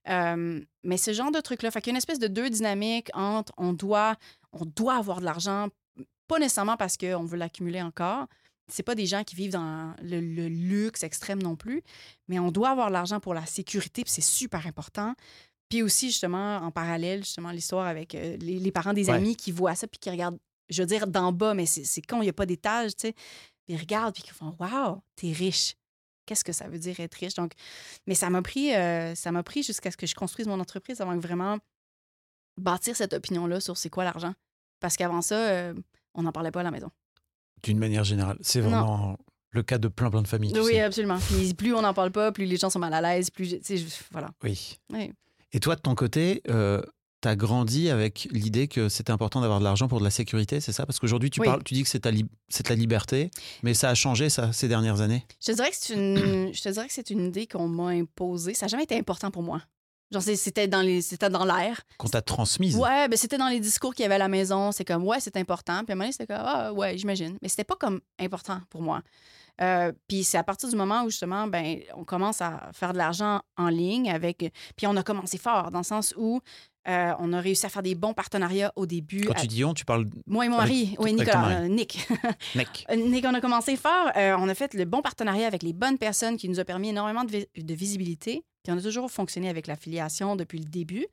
[0.09, 3.11] Euh, mais ce genre de truc-là, fait qu'il y a une espèce de deux dynamiques
[3.15, 4.15] entre on doit,
[4.53, 5.69] on doit avoir de l'argent,
[6.29, 8.27] pas nécessairement parce qu'on veut l'accumuler encore.
[8.71, 11.83] C'est pas des gens qui vivent dans le, le luxe extrême non plus,
[12.29, 15.15] mais on doit avoir l'argent pour la sécurité, puis c'est super important.
[15.71, 19.17] Puis aussi, justement, en parallèle, justement, l'histoire avec euh, les, les parents des Ouais.
[19.17, 20.39] amis qui voient ça, puis qui regardent,
[20.71, 23.13] je veux dire, d'en bas, mais c'est quand il n'y a pas d'étage, tu sais.
[23.13, 25.75] Puis ils regardent, puis ils font Waouh, t'es riche.
[26.27, 27.35] Qu'est-ce que ça veut dire être riche?
[27.35, 27.53] Donc,
[28.07, 31.01] mais ça m'a pris, euh, ça m'a pris jusqu'à ce que je construise mon entreprise
[31.01, 31.59] avant que vraiment
[32.59, 34.35] bâtir cette opinion-là sur c'est quoi l'argent.
[34.81, 35.75] Parce qu'avant ça, euh,
[36.15, 36.91] on n'en parlait pas à la maison.
[37.63, 38.39] D'une manière générale.
[38.41, 39.17] C'est vraiment
[39.51, 40.53] le cas de plein plein de familles.
[40.59, 40.81] oui, sais.
[40.81, 41.19] absolument.
[41.19, 43.57] Puis plus on n'en parle pas, plus les gens sont mal à l'aise, plus.
[44.13, 44.31] voilà.
[44.45, 44.79] Oui.
[44.93, 45.13] Oui.
[45.53, 46.83] Et toi, de ton côté, euh,
[47.23, 50.61] tu as grandi avec l'idée que c'était important d'avoir de l'argent pour de la sécurité,
[50.61, 50.85] c'est ça?
[50.87, 51.47] Parce qu'aujourd'hui, tu, Oui.
[51.47, 53.31] parles, tu dis que c'est ta, li- c'est ta liberté,
[53.63, 55.25] mais ça a changé, ça, ces dernières années?
[55.41, 57.89] Je te dirais que c'est une, je te dirais que c'est une idée qu'on m'a
[57.89, 58.55] imposée.
[58.55, 59.63] Ça n'a jamais été important pour moi.
[60.11, 61.81] Genre, c'était dans les, c'était dans l'air.
[61.99, 64.73] Qu'on t'a transmise Ouais, ben c'était dans les discours qu'il y avait à la maison.
[64.73, 65.85] C'est comme, ouais, c'est important.
[65.85, 67.37] Puis à un moment donné, c'était comme, ah, ouais, j'imagine.
[67.43, 69.03] Mais c'était pas comme important pour moi.
[69.61, 72.99] Euh, puis c'est à partir du moment où, justement, ben, on commence à faire de
[72.99, 74.39] l'argent en ligne avec.
[74.77, 76.41] Puis on a commencé fort, dans le sens où
[76.89, 79.23] euh, on a réussi à faire des bons partenariats au début.
[79.23, 82.07] Quand à- tu dis on, tu parles Moi et mon mari, oui, Nicolas, euh, Nick.
[82.91, 84.11] Euh, Nick, on a commencé fort.
[84.17, 86.91] Euh, on a fait le bon partenariat avec les bonnes personnes qui nous a permis
[86.91, 88.45] énormément de, vi- de visibilité.
[88.71, 91.07] On a toujours fonctionné avec l'affiliation depuis le début.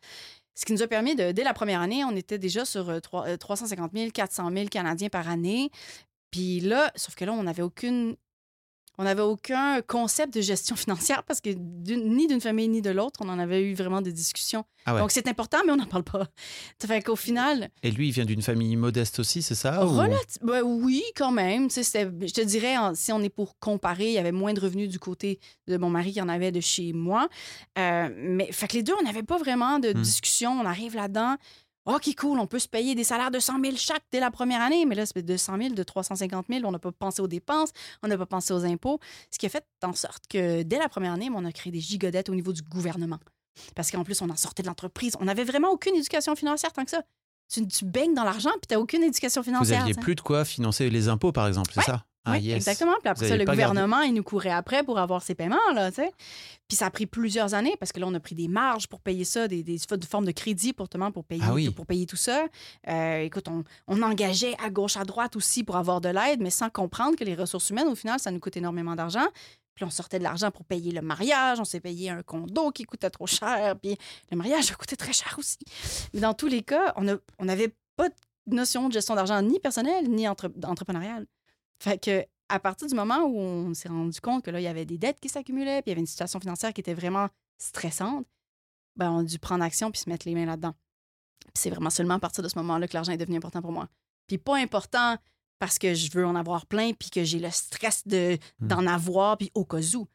[0.55, 2.99] Ce qui nous a permis de, dès la première année, on était déjà sur euh,
[2.99, 5.69] trois- euh, 350 000, 400 000 Canadiens par année.
[6.31, 8.15] Puis là, sauf que là, on n'avait aucune.
[8.97, 13.19] On n'avait aucun concept de gestion financière parce que ni d'une famille ni de l'autre,
[13.23, 14.63] on en avait eu vraiment des discussions.
[14.85, 14.99] Ah ouais.
[15.01, 16.27] Donc c'est important, mais on n'en parle pas.
[16.79, 19.97] Ça fait qu'au final, Et lui, il vient d'une famille modeste aussi, c'est ça ou-
[20.43, 21.67] ben oui, quand même.
[21.67, 24.53] Tu sais, c'était- je te dirais, si on est pour comparer, il y avait moins
[24.53, 27.27] de revenus du côté de mon mari qu'il y en avait de chez moi.
[27.77, 30.01] Euh, mais fait que les deux, on n'avait pas vraiment de Hmm.
[30.01, 30.51] discussion.
[30.51, 31.35] On arrive là-dedans.
[31.85, 34.61] OK, cool, on peut se payer des salaires de 100 000 chaque dès la première
[34.61, 34.85] année.
[34.85, 36.61] Mais là, c'est de 100 000, de 350 000.
[36.65, 37.69] On n'a pas pensé aux dépenses,
[38.01, 38.99] on n'a pas pensé aux impôts.
[39.31, 41.79] Ce qui a fait en sorte que dès la première année, on a créé des
[41.79, 43.19] gigodettes au niveau du gouvernement.
[43.75, 45.13] Parce qu'en plus, on en sortait de l'entreprise.
[45.19, 47.03] On n'avait vraiment aucune éducation financière tant que ça.
[47.53, 49.81] Tu, tu baignes dans l'argent, puis tu n'as aucune éducation Vous financière.
[49.81, 50.03] aviez tu sais.
[50.03, 51.85] plus de quoi financer les impôts, par exemple, c'est Ouais.
[51.85, 52.03] ça?
[52.25, 52.55] Ah, Oui, yes.
[52.57, 52.95] exactement.
[53.01, 55.91] Puis après ça, le gardé- gouvernement, il nous courait après pour avoir ses paiements, là,
[55.91, 56.11] tu sais.
[56.67, 58.99] Puis ça a pris plusieurs années parce que là, on a pris des marges pour
[58.99, 61.69] payer ça, des, des f- formes de crédit pour, pour, payer, Ah oui.
[61.69, 62.45] pour payer tout ça.
[62.87, 66.49] Euh, écoute, on, on engageait à gauche, à droite aussi pour avoir de l'aide, mais
[66.49, 69.25] sans comprendre que les ressources humaines, au final, ça nous coûte énormément d'argent.
[69.75, 72.85] Puis on sortait de l'argent pour payer le mariage, on s'est payé un condo qui
[72.85, 73.97] coûtait trop cher, puis
[74.31, 75.57] le mariage a coûté très cher aussi.
[76.13, 79.41] Mais dans tous les cas, on a- on n'avait pas de notion de gestion d'argent
[79.41, 81.25] ni personnelle, ni entre, entrepreneuriale.
[81.79, 84.67] Fait que à partir du moment où on s'est rendu compte que là, il y
[84.67, 87.27] avait des dettes qui s'accumulaient, puis il y avait une situation financière qui était vraiment
[87.57, 88.25] stressante,
[88.95, 90.73] ben, on a dû prendre action puis se mettre les mains là-dedans.
[91.41, 93.71] Puis c'est vraiment seulement à partir de ce moment-là que l'argent est devenu important pour
[93.71, 93.87] moi.
[94.27, 95.17] Puis pas important
[95.59, 98.67] parce que je veux en avoir plein puis que j'ai le stress de, Hmm.
[98.67, 100.07] d'en avoir puis au cas où.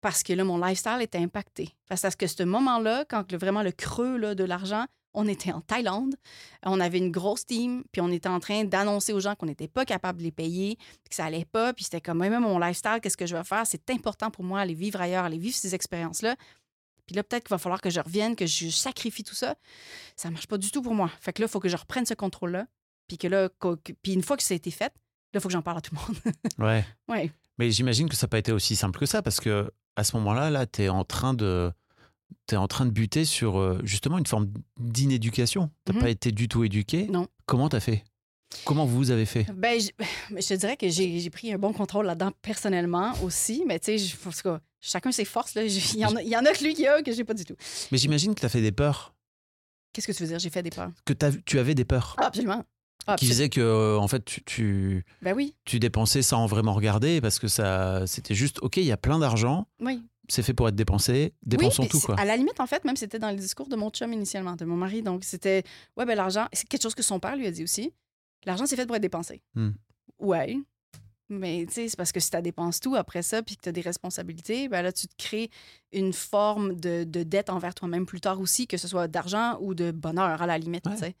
[0.00, 1.70] Parce que là, mon lifestyle était impacté.
[1.88, 5.60] Parce que ce moment-là, quand le- vraiment le creux là, de l'argent, on était en
[5.60, 6.14] Thaïlande,
[6.62, 9.66] on avait une grosse team, puis on était en train d'annoncer aux gens qu'on n'était
[9.66, 10.76] pas capable de les payer,
[11.08, 13.66] que ça allait pas, puis c'était comme, même mon lifestyle, qu'est-ce que je vais faire?
[13.66, 16.36] C'est important pour moi, aller vivre ailleurs, aller vivre ces expériences-là.
[17.06, 19.54] Puis là, peut-être qu'il va falloir que je revienne, que je sacrifie tout ça.
[20.16, 21.10] Ça marche pas du tout pour moi.
[21.20, 22.66] Fait que là, il faut que je reprenne ce contrôle-là,
[23.08, 24.92] puis que là, que- puis une fois que ça a été fait,
[25.32, 26.16] là, il faut que j'en parle à tout le monde.
[26.58, 26.84] Ouais.
[27.08, 27.30] ouais.
[27.58, 30.14] Mais j'imagine que ça n'a pas été aussi simple que ça, parce que à ce
[30.16, 31.72] moment-là, là, tu es en train de.
[32.46, 35.70] T'es en train de buter sur euh, justement une forme d'inéducation.
[35.84, 36.00] T'as Mhm.
[36.00, 37.06] pas été du tout éduqué.
[37.08, 37.26] Non.
[37.46, 38.04] Comment t'as fait?
[38.64, 39.46] Comment vous avez fait?
[39.54, 39.90] Ben, je,
[40.40, 44.16] je dirais que j'ai pris un bon contrôle là-dedans personnellement aussi, mais tu sais, je-
[44.28, 45.54] en tout cas, chacun ses forces.
[45.54, 45.64] Là.
[45.64, 47.34] Il y, en a- il y en a que lui qui a, que j'ai pas
[47.34, 47.56] du tout.
[47.90, 49.12] Mais j'imagine que tu as fait des peurs,
[49.92, 50.38] Qu'est-ce que tu veux dire?
[50.38, 50.90] J'ai fait des peurs.
[51.06, 51.14] que
[51.46, 52.62] tu avais des peurs, Ah, absolument.
[53.06, 56.74] Ah, qui faisaient que euh, en fait tu, tu, Ben oui, tu dépensais sans vraiment
[56.74, 60.02] regarder, parce que ça, c'était juste ok, il y a plein d'argent, oui.
[60.28, 62.18] C'est fait pour être dépensé, dépensons tout quoi.
[62.18, 64.64] À la limite, en fait, même c'était dans le discours de mon chum initialement, de
[64.64, 65.02] mon mari.
[65.02, 65.62] Donc, c'était,
[65.96, 67.92] ouais, ben l'argent, c'est quelque chose que son père lui a dit aussi.
[68.44, 69.42] L'argent, c'est fait pour être dépensé.
[69.54, 69.70] Hmm.
[70.18, 70.56] Ouais.
[71.28, 73.68] Mais, tu sais, c'est parce que si tu dépenses tout après ça, puis que tu
[73.68, 75.50] as des responsabilités, ben là, tu te crées
[75.92, 79.74] une forme de, de dette envers toi-même plus tard aussi, que ce soit d'argent ou
[79.74, 80.92] de bonheur, à la limite, Ouais.
[80.92, 81.14] tu sais.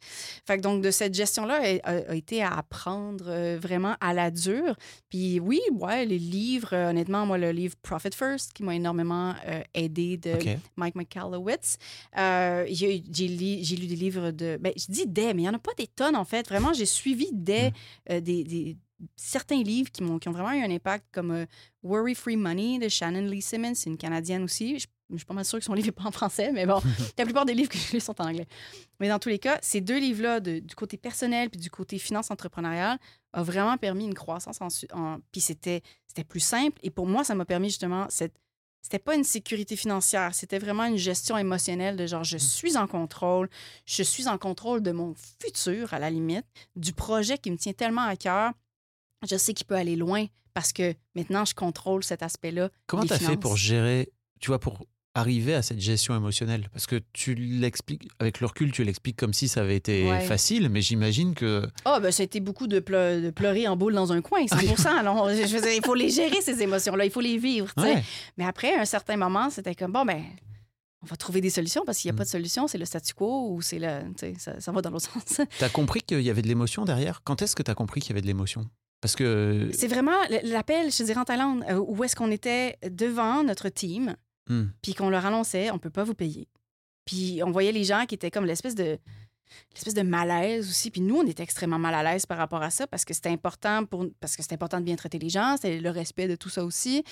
[0.46, 4.30] Fait que donc, de cette gestion-là a, a- été à apprendre euh, vraiment à la
[4.30, 4.76] dure.
[5.08, 9.34] Puis oui, ouais, les livres, euh, honnêtement, moi, le livre Profit First, qui m'a énormément
[9.48, 10.34] euh, aidé de.
[10.76, 11.78] Mike McCallowitz.
[12.16, 14.56] Euh, j'ai li- j'ai lu des livres de.
[14.60, 16.46] Ben, je dis des, mais il n'y en a pas des tonnes, en fait.
[16.48, 17.72] Vraiment, j'ai suivi des,
[18.10, 18.76] euh, des, des-
[19.16, 21.46] certains livres qui, m'ont- qui ont vraiment eu un impact, comme euh,
[21.82, 23.74] Worry Free Money de Shannon Lee Simmons.
[23.74, 24.78] C'est une Canadienne aussi.
[24.78, 26.80] Je, je suis pas mal sûre que son livre n'est pas en français, mais bon,
[27.18, 28.46] la plupart des livres que je lis sont en anglais.
[29.00, 31.98] Mais dans tous les cas, ces deux livres-là, de- du côté personnel puis du côté
[31.98, 32.98] finance entrepreneuriale,
[33.32, 37.22] a vraiment permis une croissance en, en- puis c'était c'était plus simple et pour moi
[37.22, 38.32] ça m'a permis justement cette
[38.80, 42.86] c'était pas une sécurité financière, c'était vraiment une gestion émotionnelle de genre je suis en
[42.86, 43.50] contrôle,
[43.84, 47.72] je suis en contrôle de mon futur à la limite, du projet qui me tient
[47.72, 48.52] tellement à cœur.
[49.28, 52.70] Je sais qu'il peut aller loin parce que maintenant je contrôle cet aspect-là.
[52.86, 56.68] Comment des t'as fait pour gérer, tu vois, pour arriver à cette gestion émotionnelle?
[56.72, 60.20] Parce que tu l'expliques, avec le recul, tu l'expliques comme si ça avait été Ouais.
[60.20, 61.66] facile, mais j'imagine que.
[61.86, 64.46] Ah, ben, ça a été beaucoup de, pleu- de pleurer en boule dans un coin,
[64.46, 64.56] 100
[64.98, 67.04] Alors, je veux dire, il faut les gérer, ces émotions-là.
[67.06, 67.94] Il faut les vivre, tu sais.
[67.94, 68.04] Ouais.
[68.36, 70.22] Mais après, à un certain moment, c'était comme, bon, ben,
[71.02, 72.18] on va trouver des solutions parce qu'il n'y a Mm.
[72.18, 72.66] pas de solution.
[72.68, 74.02] C'est le statu quo ou c'est le.
[74.18, 75.40] Tu sais, ça, ça va dans l'autre sens.
[75.58, 77.22] T'as compris qu'il y avait de l'émotion derrière?
[77.24, 78.68] Quand est-ce que t'as compris qu'il y avait de l'émotion?
[79.06, 79.70] Parce que.
[79.72, 84.16] C'est vraiment l'appel, je dirais, en Thaïlande, euh, où est-ce qu'on était devant notre team,
[84.48, 84.66] Hmm.
[84.80, 86.48] puis qu'on leur annonçait, on peut pas vous payer.
[87.04, 88.98] Puis on voyait les gens qui étaient comme l'espèce de
[89.74, 90.90] l'espèce de malaise aussi.
[90.90, 93.28] Puis nous, on était extrêmement mal à l'aise par rapport à ça parce que c'était
[93.28, 96.36] important pour parce que c'était important de bien traiter les gens, c'était le respect de
[96.36, 97.02] tout ça aussi.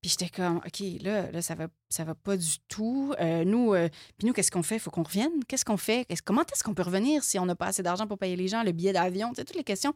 [0.00, 3.14] Puis j'étais comme, OK, là, là ça va ça va pas du tout.
[3.20, 4.76] Euh, nous, euh, puis nous, qu'est-ce qu'on fait?
[4.76, 5.44] Il faut qu'on revienne?
[5.46, 6.06] Qu'est-ce qu'on fait?
[6.24, 8.62] Comment est-ce qu'on peut revenir si on n'a pas assez d'argent pour payer les gens,
[8.62, 9.30] le billet d'avion?
[9.30, 9.92] Tu sais, toutes les questions.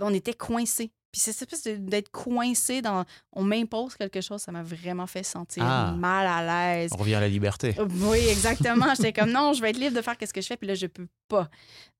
[0.00, 0.90] On était coincés.
[1.12, 3.04] Puis cette espèce d'être coincé dans...
[3.32, 5.94] On m'impose quelque chose, ça m'a vraiment fait sentir Ah.
[5.96, 6.90] mal à l'aise.
[6.92, 7.72] On revient à la liberté.
[8.00, 8.92] Oui, exactement.
[8.96, 10.74] J'étais comme non, je vais être libre de faire qu'est-ce que je fais, puis là
[10.74, 11.48] je peux pas.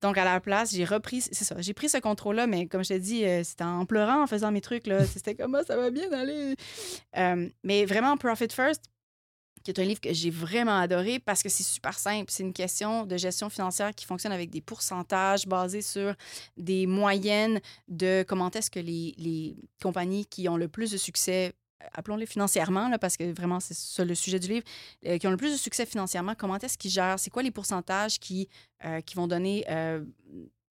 [0.01, 2.89] Donc à la place, j'ai repris, c'est ça, j'ai pris ce contrôle-là, mais comme je
[2.89, 5.05] t'ai dit, euh, c'était en pleurant, en faisant mes trucs là.
[5.05, 6.55] C'était comme ah, ça va bien aller.
[7.15, 8.83] Euh, mais vraiment Profit First,
[9.65, 12.27] qui est un livre que j'ai vraiment adoré parce que c'est super simple.
[12.29, 16.13] C'est une question de gestion financière qui fonctionne avec des pourcentages basés sur
[16.55, 21.51] des moyennes de comment est-ce que les, les compagnies qui ont le plus de succès,
[21.81, 24.65] euh, appelons-les financièrement, là, parce que vraiment c'est ça le sujet du livre,
[25.07, 27.51] euh, qui ont le plus de succès financièrement, comment est-ce qu'ils gèrent, c'est quoi les
[27.51, 28.47] pourcentages qui,
[28.85, 29.65] euh, qui vont donner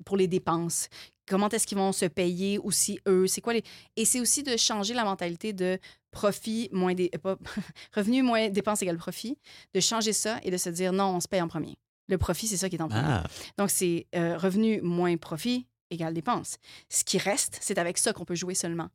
[0.04, 0.88] pour les dépenses,
[1.26, 3.62] comment est-ce qu'ils vont se payer aussi eux, c'est quoi les...
[3.96, 5.78] Et c'est aussi de changer la mentalité de
[6.10, 7.10] profit moins des...
[7.94, 9.38] revenu moins dépenses égale profit,
[9.74, 11.76] de changer ça et de se dire non, on se paye en premier.
[12.08, 13.02] Le profit, c'est ça qui est en premier.
[13.04, 13.24] Ah,
[13.56, 16.58] Donc, c'est euh, revenu moins profit égale dépense.
[16.90, 18.88] Ce qui reste, c'est avec ça qu'on peut jouer seulement.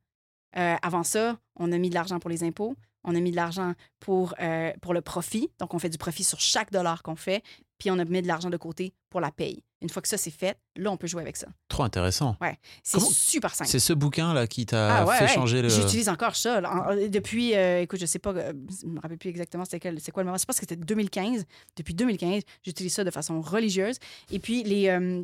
[0.57, 3.35] Euh, avant ça, on a mis de l'argent pour les impôts, on a mis de
[3.35, 5.49] l'argent pour, euh, pour le profit.
[5.59, 7.43] Donc, on fait du profit sur chaque dollar qu'on fait,
[7.77, 9.63] puis on a mis de l'argent de côté pour la paye.
[9.81, 11.47] Une fois que ça, c'est fait, là, on peut jouer avec ça.
[11.69, 12.35] trop intéressant.
[12.83, 13.69] C'est Comment- super simple.
[13.69, 15.33] C'est ce bouquin-là qui t'a Ah ouais, fait ouais.
[15.33, 15.69] changer le.
[15.69, 16.59] J'utilise encore ça.
[16.59, 16.89] là.
[16.91, 20.23] En- Depuis, euh, écoute, je sais pas, euh, je me rappelle plus exactement c'est quoi
[20.23, 20.37] le moment.
[20.37, 21.45] Je pense que c'était 2015.
[21.77, 23.97] Depuis 2015, j'utilise ça de façon religieuse.
[24.31, 25.23] Et puis, les, euh,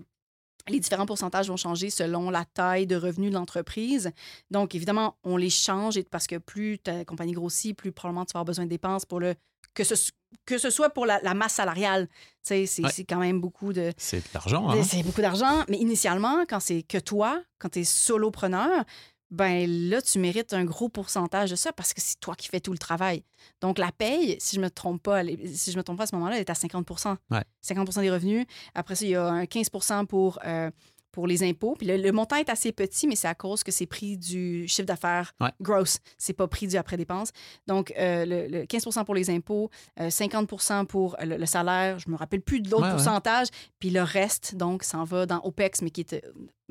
[0.69, 4.11] les différents pourcentages vont changer selon la taille de revenus de l'entreprise.
[4.51, 8.39] Donc, évidemment, on les change parce que plus ta compagnie grossit, plus probablement tu vas
[8.39, 9.35] avoir besoin de dépenses pour le.
[9.75, 10.11] Que ce,
[10.45, 12.07] que ce soit pour la, la masse salariale.
[12.41, 12.91] C'est Ouais.
[13.07, 13.91] quand même beaucoup de.
[13.97, 14.83] C'est de l'argent, hein?
[14.83, 18.83] C'est beaucoup d'argent, mais initialement, quand c'est que toi, quand tu es solopreneur,
[19.31, 22.59] ben là, tu mérites un gros pourcentage de ça parce que c'est toi qui fais
[22.59, 23.23] tout le travail.
[23.59, 26.07] Donc, la paye, si je me trompe pas, est- si je me trompe pas à
[26.07, 26.87] ce moment-là, elle est à 50
[27.31, 27.43] Ouais.
[27.61, 28.45] 50% des revenus.
[28.75, 30.69] Après ça, il y a un 15% pour, euh,
[31.15, 31.73] pour les impôts.
[31.77, 34.67] Puis le, le montant est assez petit, mais c'est à cause que c'est pris du
[34.67, 35.49] chiffre d'affaires Ouais.
[35.61, 35.99] gross.
[36.17, 37.31] C'est pas pris du après-dépense.
[37.67, 41.97] Donc, euh, le, le 15% pour les impôts, euh, 50% pour le, le salaire.
[41.99, 42.95] Je me rappelle plus de l'autre Ouais, ouais.
[42.95, 43.47] pourcentage.
[43.79, 46.13] Puis le reste, donc, s'en va dans OPEX, mais qui est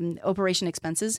[0.00, 1.18] euh, Operation Expenses,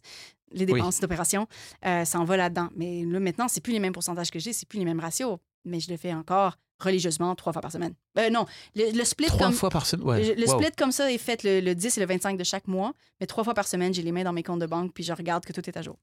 [0.52, 1.48] les dépenses d'opération,
[1.86, 2.70] euh, s'en va là-dedans.
[2.76, 5.38] Mais là, maintenant, c'est plus les mêmes pourcentages que j'ai, c'est plus les mêmes ratios.
[5.66, 7.94] Mais je le fais encore religieusement trois fois par semaine.
[8.18, 9.54] Euh, non, le, le split Trois comme...
[9.54, 10.06] fois par semaine.
[10.08, 10.24] Ouais.
[10.24, 10.60] Le, le wow.
[10.60, 13.28] split comme ça est fait le, le 10 et le 25 de chaque mois, mais
[13.28, 15.46] trois fois par semaine, j'ai les mains dans mes comptes de banque, puis je regarde
[15.46, 15.98] que tout est à jour.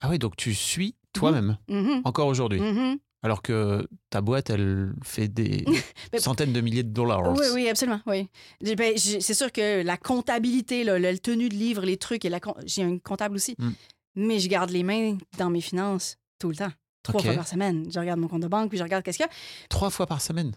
[0.00, 2.60] Ah oui, donc tu suis toi-même, Mhm, encore aujourd'hui.
[2.60, 2.98] mhm.
[3.22, 5.64] Alors que ta boîte, elle fait des
[6.18, 7.32] centaines de milliers de dollars.
[7.32, 8.00] Oui, oui, absolument.
[8.06, 8.28] Oui.
[8.60, 12.38] Ben, c'est sûr que la comptabilité, là, le, tenue de livre, les trucs, et la
[12.66, 13.56] j'ai un comptable aussi.
[13.58, 13.70] Mm.
[14.16, 16.72] Mais je garde les mains dans mes finances tout le temps.
[17.12, 17.86] Trois fois par semaine.
[17.90, 19.32] Je regarde mon compte de banque, puis je regarde qu'est-ce qu'il y a.
[19.68, 20.52] Trois fois par semaine?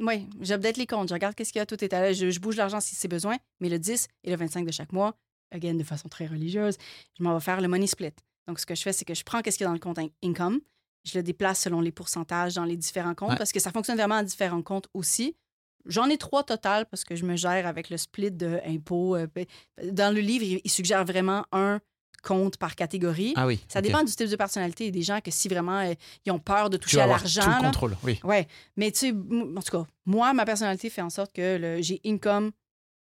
[0.00, 2.28] Oui, j'update les comptes, je regarde qu'est-ce qu'il y a, tout est à l'aise, je,
[2.30, 5.14] je bouge l'argent si c'est besoin, mais le 10 et le 25 de chaque mois,
[5.52, 6.76] again, de façon très religieuse,
[7.16, 8.10] je m'en vais faire le money split.
[8.48, 9.78] Donc, ce que je fais, c'est que je prends qu'est-ce qu'il y a dans le
[9.78, 10.60] compte in- income,
[11.04, 13.36] je le déplace selon les pourcentages dans les différents comptes, Ouais.
[13.36, 15.36] parce que ça fonctionne vraiment à différents comptes aussi.
[15.86, 19.14] J'en ai trois total parce que je me gère avec le split de impôts.
[19.16, 19.26] euh,
[19.92, 21.78] Dans le livre, il suggère vraiment un
[22.24, 23.32] compte par catégorie.
[23.36, 23.60] Ah oui.
[23.68, 24.90] ça dépend du type de personnalité.
[24.90, 25.94] Des gens que si vraiment euh,
[26.26, 27.96] ils ont peur de Tu toucher vas à l'argent, tout le là, contrôle.
[28.02, 28.18] Oui.
[28.24, 32.00] Ouais, mais tu sais, en tout cas, moi, ma personnalité fait en sorte que j'ai
[32.04, 32.50] income,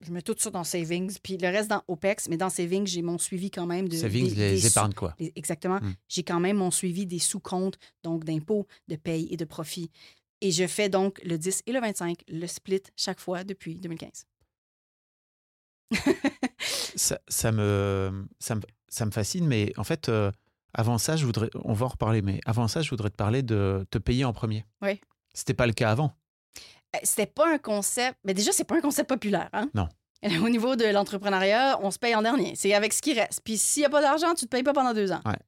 [0.06, 3.02] je mets tout ça dans savings, puis le reste dans OPEX, mais dans savings, j'ai
[3.02, 3.96] mon suivi quand même de.
[3.96, 5.14] Savings, des- les des épargnes, quoi.
[5.18, 5.80] les- Exactement.
[5.80, 5.94] Hmm.
[6.08, 9.90] J'ai quand même mon suivi des sous-comptes, donc d'impôts, de paye et de profit.
[10.40, 14.24] Et je fais donc le 10 et le 25, le split chaque fois depuis 2015.
[16.94, 20.30] Ça, ça me, ça, me, ça me fascine, mais en fait, euh,
[20.74, 23.42] avant ça, je voudrais, on va en reparler, mais avant ça, je voudrais te parler
[23.42, 24.64] de te payer en premier.
[24.82, 25.00] Oui.
[25.34, 26.12] C'était pas le cas avant.
[26.94, 28.18] Euh, C'était pas un concept.
[28.24, 29.48] Mais déjà, c'est pas un concept populaire.
[29.52, 29.70] Hein?
[29.74, 29.88] Non.
[30.44, 32.54] Au niveau de l'entrepreneuriat, on se paye en dernier.
[32.56, 33.40] C'est avec ce qui reste.
[33.44, 35.20] Puis s'il n'y a pas d'argent, tu te payes pas pendant deux ans.
[35.24, 35.38] Ouais.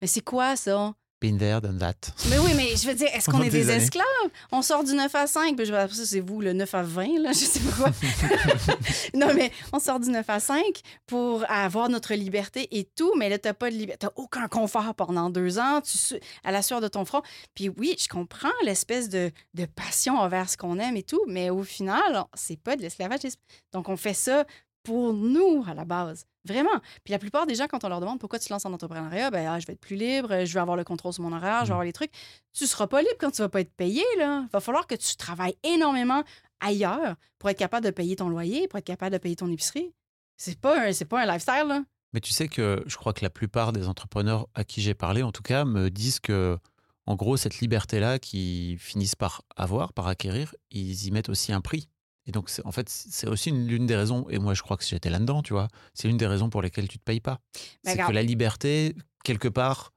[0.00, 0.94] Mais c'est quoi ça?
[1.24, 1.94] Been there, done that.
[2.28, 4.04] Mais oui, mais je veux dire, est-ce qu'on est des esclaves?
[4.52, 6.82] On sort du 9 à 5, puis je vais ça, c'est vous, le 9 à
[6.82, 7.90] 20, là, je sais pas quoi.
[9.14, 10.62] non, mais on sort du 9 à 5
[11.06, 14.00] pour avoir notre liberté et tout, mais là, t'as pas de liberté.
[14.00, 17.22] T'as aucun confort pendant deux ans, tu su- à la sueur de ton front.
[17.54, 21.48] Puis oui, je comprends l'espèce de, de passion envers ce qu'on aime et tout, mais
[21.48, 23.40] au final, c'est pas de l'esclavagisme.
[23.72, 24.44] Donc, on fait ça
[24.84, 26.26] pour nous, à la base.
[26.46, 26.78] Vraiment.
[27.04, 29.30] Puis la plupart des gens, quand on leur demande pourquoi tu te lances en entrepreneuriat,
[29.30, 31.60] ben, ah, je vais être plus libre, je vais avoir le contrôle sur mon horaire,
[31.62, 32.12] je vais avoir les trucs.
[32.52, 34.46] Tu seras pas libre quand tu vas pas être payé, là.
[34.52, 36.22] Va falloir que tu travailles énormément
[36.60, 39.92] ailleurs pour être capable de payer ton loyer, pour être capable de payer ton épicerie.
[40.36, 41.82] C'est pas un, c'est pas un lifestyle, là.
[42.12, 45.22] Mais tu sais que je crois que la plupart des entrepreneurs à qui j'ai parlé,
[45.22, 46.58] en tout cas, me disent que,
[47.06, 51.60] en gros, cette liberté-là qu'ils finissent par avoir, par acquérir, ils y mettent aussi un
[51.60, 51.88] prix.
[52.26, 54.84] Et donc, en fait, c'est aussi une- l'une des raisons, et moi je crois que
[54.84, 57.40] j'étais là-dedans, tu vois, c'est l'une des raisons pour lesquelles tu te payes pas.
[57.84, 59.92] c'est que la liberté, quelque part,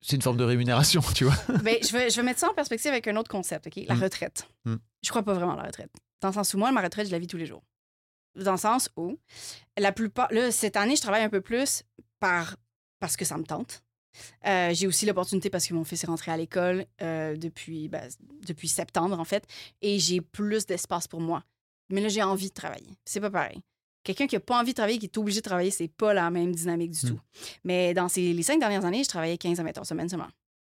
[0.00, 1.36] c'est une forme de rémunération, tu vois.
[1.62, 3.80] Ben, je, vais, je vais mettre ça en perspective avec un autre concept, OK?
[3.86, 4.02] La Mm.
[4.02, 4.48] retraite.
[4.64, 4.74] Mm.
[5.02, 5.90] Je crois pas vraiment à la retraite.
[6.20, 7.62] Dans le sens où moi, ma retraite, je la vis tous les jours.
[8.36, 9.18] Dans le sens où,
[9.78, 10.28] la plupart.
[10.32, 11.82] Là, cette année, je travaille un peu plus
[12.20, 12.56] par,
[12.98, 13.82] parce que ça me tente.
[14.46, 18.08] Euh, j'ai aussi l'opportunité parce que mon fils est rentré à l'école euh, depuis, ben,
[18.46, 19.44] depuis septembre, en fait,
[19.80, 21.44] et j'ai plus d'espace pour moi.
[21.90, 22.96] Mais là, j'ai envie de travailler.
[23.04, 23.60] C'est pas pareil.
[24.04, 26.30] Quelqu'un qui n'a pas envie de travailler, qui est obligé de travailler, c'est pas la
[26.30, 27.08] même dynamique du Mm.
[27.10, 27.20] tout.
[27.64, 30.28] Mais dans ces, les cinq dernières années, je travaillais 15 à 20 heures semaine seulement.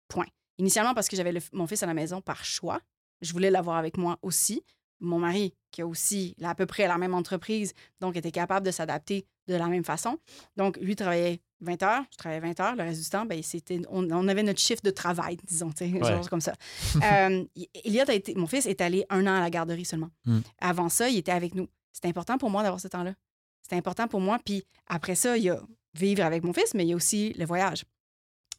[0.10, 0.26] Point.
[0.58, 2.82] Initialement parce que j'avais mon fils à la maison par choix.
[3.22, 4.64] Je voulais l'avoir avec moi aussi.
[5.04, 8.66] Mon mari, qui a aussi là, à peu près la même entreprise, donc était capable
[8.66, 10.18] de s'adapter de la même façon.
[10.56, 12.76] Donc, lui travaillait 20 heures, je travaillais 20 heures.
[12.76, 16.00] Le reste du temps, ben, c'était, on, on avait notre chiffre de travail, disons, Ouais.
[16.00, 16.54] genre comme ça.
[16.96, 17.44] euh,
[17.84, 20.10] Elliot a été, mon fils est allé un an à la garderie seulement.
[20.26, 20.40] Mm.
[20.62, 21.68] Avant ça, il était avec nous.
[21.92, 23.14] C'était important pour moi d'avoir ce temps-là.
[23.62, 24.40] C'était important pour moi.
[24.44, 25.60] Puis après ça, il y a
[25.94, 27.86] vivre avec mon fils, mais il y a aussi le voyage.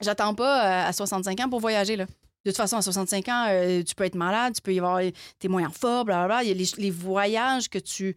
[0.00, 2.06] J'attends pas euh, à 65 ans pour voyager, là.
[2.44, 5.00] De toute façon, à 65 ans, euh, tu peux être malade, tu peux y avoir,
[5.38, 6.42] t'es moins en forme, blablabla.
[6.42, 8.16] Il y a les, les voyages que tu,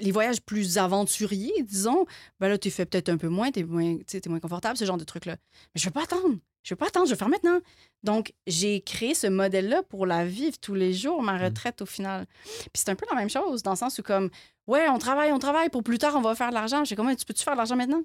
[0.00, 2.04] les voyages plus aventuriers, disons,
[2.40, 4.98] ben là, tu fais peut-être un peu moins, t'es moins, t'es moins confortable, ce genre
[4.98, 5.36] de trucs-là.
[5.74, 6.36] Mais je veux pas attendre.
[6.62, 7.58] Je veux pas attendre, je veux faire maintenant.
[8.02, 12.26] Donc, j'ai créé ce modèle-là pour la vivre tous les jours, ma retraite au final.
[12.44, 14.28] Puis c'est un peu la même chose, dans le sens où comme,
[14.66, 16.84] ouais, on travaille, on travaille, pour plus tard, on va faire de l'argent.
[16.84, 18.02] J'ai comment tu peux-tu faire de l'argent maintenant?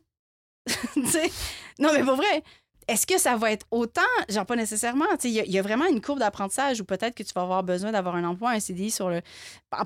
[1.80, 2.43] Non, mais pour vrai,
[2.87, 4.01] est-ce que ça va être autant?
[4.29, 5.05] Genre, pas nécessairement.
[5.23, 8.15] Il y, a- vraiment une courbe d'apprentissage où peut-être que tu vas avoir besoin d'avoir
[8.15, 9.21] un emploi, un CDI sur le...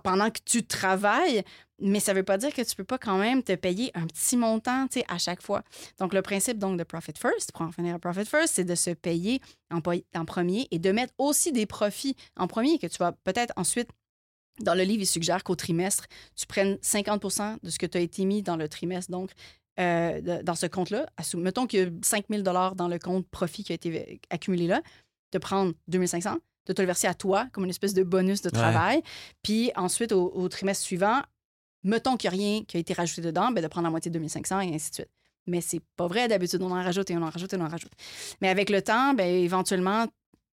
[0.03, 1.43] pendant que tu travailles,
[1.79, 4.35] mais ça veut pas dire que tu peux pas quand même te payer un petit
[4.35, 5.63] montant à chaque fois.
[5.99, 8.91] Donc, le principe donc de Profit First, pour en finir Profit First, c'est de se
[8.91, 13.53] payer en premier et de mettre aussi des profits en premier que tu vas peut-être
[13.55, 13.89] ensuite
[14.59, 18.01] dans le livre, il suggère qu'au trimestre, tu prennes 50% de ce que tu as
[18.01, 19.11] été mis dans le trimestre.
[19.11, 19.31] Donc,
[19.79, 21.05] euh, dans ce compte-là,
[21.37, 24.81] mettons qu'il y a 5 000 dans le compte profit qui a été accumulé là,
[25.31, 26.37] de prendre 2 500,
[26.67, 29.01] de te le verser à toi comme une espèce de bonus de travail.
[29.43, 31.21] Puis ensuite, au, au trimestre suivant,
[31.83, 34.11] mettons qu'il n'y a rien qui a été rajouté dedans, ben de prendre la moitié
[34.11, 35.09] de 2 500 et ainsi de suite.
[35.47, 36.27] Mais c'est pas vrai.
[36.27, 37.91] D'habitude, on en rajoute et on en rajoute et on en rajoute.
[38.41, 40.05] Mais avec le temps, ben, éventuellement,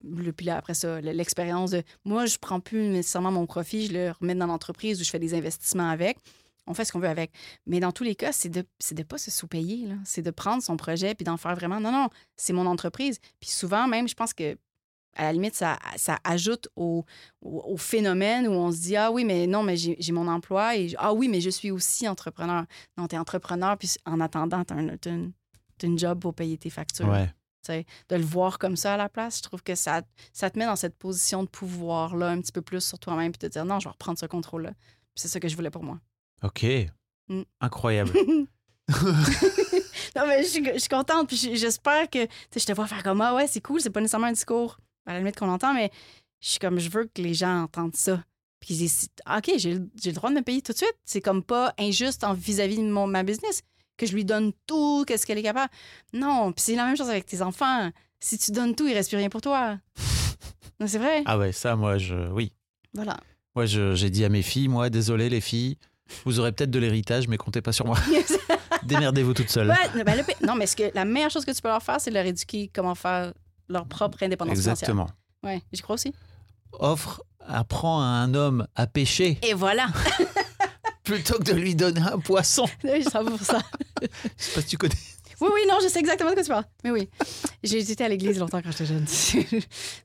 [0.05, 3.87] le, puis là, après ça, le- l'expérience de moi, je prends plus nécessairement mon profit,
[3.89, 6.19] je le remets dans l'entreprise où je fais des investissements avec.
[6.67, 7.33] On fait ce qu'on veut avec.
[7.67, 9.89] Mais dans tous les cas, c'est de de pas se sous-payer.
[10.05, 11.81] C'est de prendre son projet puis d'en faire vraiment.
[11.81, 13.19] Non, non, c'est mon entreprise.
[13.41, 14.57] Puis souvent, même, je pense que
[15.19, 17.05] à la limite, ça, ça ajoute au,
[17.41, 20.77] au, au phénomène où on se dit Ah oui, mais non, mais j'ai mon emploi
[20.77, 22.65] et Ah oui, mais je suis aussi entrepreneur.
[22.99, 25.33] Non, tu es entrepreneur, puis en attendant, tu as, une,
[25.79, 27.09] t'as une job pour payer tes factures
[27.69, 27.85] Ouais.
[28.11, 30.03] de le voir comme ça à la place, je trouve que ça,
[30.33, 33.39] ça te met dans cette position de pouvoir-là un petit peu plus sur toi-même, puis
[33.39, 34.73] te dire non, je vais reprendre ce contrôle-là.
[35.15, 35.99] C'est ça que je voulais pour moi.
[36.43, 36.65] Ok.
[37.29, 37.43] Mm.
[37.61, 38.13] Incroyable.
[40.17, 42.73] non, mais je suis, je suis contente, puis je- j'espère que tu sais, je te
[42.73, 45.37] vois faire comme ah ouais, c'est cool, c'est pas nécessairement un discours à la limite
[45.37, 45.91] qu'on entend, mais
[46.41, 48.23] je suis comme je veux que les gens entendent ça.
[48.61, 50.95] Puis qu'ils disent Ah, OK, j'ai le droit de me payer tout de suite.
[51.05, 53.63] C'est comme pas injuste en vis-à-vis de mon, ma business,
[53.99, 55.71] que je lui donne tout, qu'est-ce qu'elle est capable.
[56.15, 57.91] Non, puis c'est la même chose avec tes enfants.
[58.21, 59.79] Si tu donnes tout, il reste plus rien pour toi.
[60.79, 61.23] Non, c'est vrai.
[61.25, 62.29] ah ouais, ça, moi, je.
[62.33, 62.53] Oui.
[62.93, 63.17] Voilà.
[63.55, 65.79] Moi, je- j'ai dit à mes filles, moi, désolé les filles,
[66.25, 67.99] vous aurez peut-être de l'héritage, mais comptez pas sur moi.
[68.85, 69.69] Démerdez-vous toutes seules.
[69.69, 72.01] Ouais, ben, le non, mais ce que, la meilleure chose que tu peux leur faire,
[72.01, 73.33] c'est de leur éduquer comment faire
[73.69, 74.73] leur propre indépendance financière.
[74.73, 75.09] Exactement.
[75.43, 76.15] Ouais, j'y crois aussi.
[76.73, 79.89] Offre, apprend à un homme à pêcher Et voilà.
[81.05, 82.65] plutôt que de lui donner un poisson.
[82.85, 83.61] oui, je pour ça.
[84.03, 84.95] Je sais pas si tu connais.
[85.41, 86.65] Oui, oui, non, je sais exactement de quoi tu parles.
[86.83, 87.09] Mais oui.
[87.63, 89.07] J'ai été à l'église longtemps quand j'étais jeune.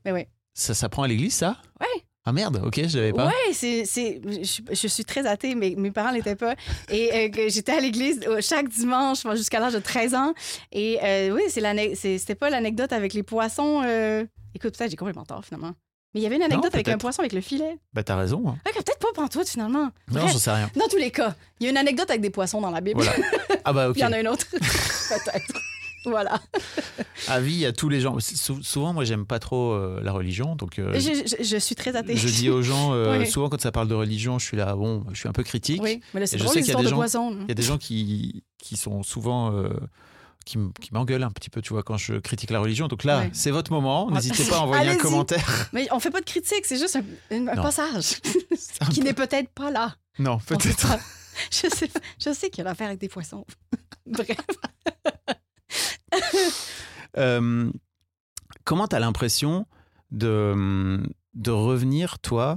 [0.04, 0.26] mais oui.
[0.54, 1.56] Ça s'apprend à l'église, ça?
[1.80, 2.04] Ouais.
[2.24, 3.26] Ah merde, ok, je l'avais pas.
[3.26, 6.54] Ouais, c'est, c'est, je, je suis très athée, mais mes parents l'étaient pas.
[6.90, 10.32] Et euh, j'étais à l'église euh, chaque dimanche jusqu'à l'âge de 13 ans.
[10.70, 13.82] Et euh, oui, c'est l'ane- c'est- c'était pas l'anecdote avec les poissons.
[13.84, 15.72] euh, Écoute, peut-être j'ai complètement tort finalement.
[16.14, 17.78] Mais il y avait une anecdote avec un poisson avec le filet.
[17.94, 18.42] Bah t'as raison.
[18.46, 18.56] hein.
[18.68, 19.84] Ok, peut-être pas pantoute finalement.
[19.84, 20.70] Non, Bref, j'en sais rien.
[20.76, 23.02] dans tous les cas, il y a une anecdote avec des poissons dans la Bible.
[23.02, 23.26] Voilà.
[23.64, 23.96] Ah bah ok.
[23.98, 24.46] Il y en a une autre.
[24.50, 25.54] peut-être.
[26.04, 26.40] Voilà.
[27.28, 28.18] Avis à tous les gens.
[28.18, 31.74] Sou- souvent, moi, j'aime pas trop euh, la religion, donc euh, Je, je- je suis
[31.74, 32.16] très athée.
[32.16, 33.26] je dis aux gens, euh, Oui.
[33.30, 35.80] souvent quand ça parle de religion, je suis là, bon, je suis un peu critique.
[35.82, 37.30] Oui, mais là, c'est drôle, des de gens-.
[37.42, 39.52] Il y a des gens qui, qui sont souvent.
[40.44, 42.88] qui, m- qui m'engueulent un petit peu, tu vois, quand je critique la religion.
[42.88, 43.30] Donc là, Ouais.
[43.32, 44.06] c'est votre moment.
[44.08, 44.14] Ouais.
[44.14, 45.68] N'hésitez pas à envoyer un commentaire.
[45.72, 46.98] Mais on fait pas de critique, c'est juste
[47.30, 48.14] un, passage
[48.80, 49.94] un qui peu- n'est peut-être pas là.
[50.18, 50.88] Non, peut-être.
[50.88, 50.98] pas.
[51.50, 51.88] Je sais,
[52.22, 53.46] je sais qu'il y a l'affaire avec des poissons.
[54.04, 54.36] Bref.
[57.18, 57.70] Euh,
[58.64, 59.66] comment tu as l'impression
[60.12, 60.98] de,
[61.34, 62.54] de revenir, toi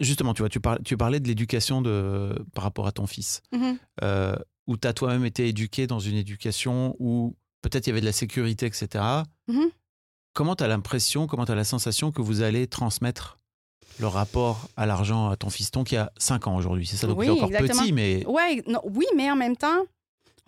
[0.00, 3.40] Justement, tu vois, tu parlais, tu parlais de l'éducation de, par rapport à ton fils,
[3.52, 3.78] Mhm.
[4.02, 4.34] euh,
[4.66, 8.06] où tu as toi-même été éduqué dans une éducation où peut-être il y avait de
[8.06, 9.04] la sécurité, etc.
[9.46, 9.70] Mhm.
[10.34, 13.38] Comment tu as l'impression, comment tu as la sensation que vous allez transmettre
[14.00, 16.86] le rapport à l'argent à ton fiston qui a 5 ans aujourd'hui?
[16.86, 17.82] C'est ça, donc Oui, il est encore exactement.
[17.84, 19.84] petit, mais Ouais, non, oui, mais en même temps,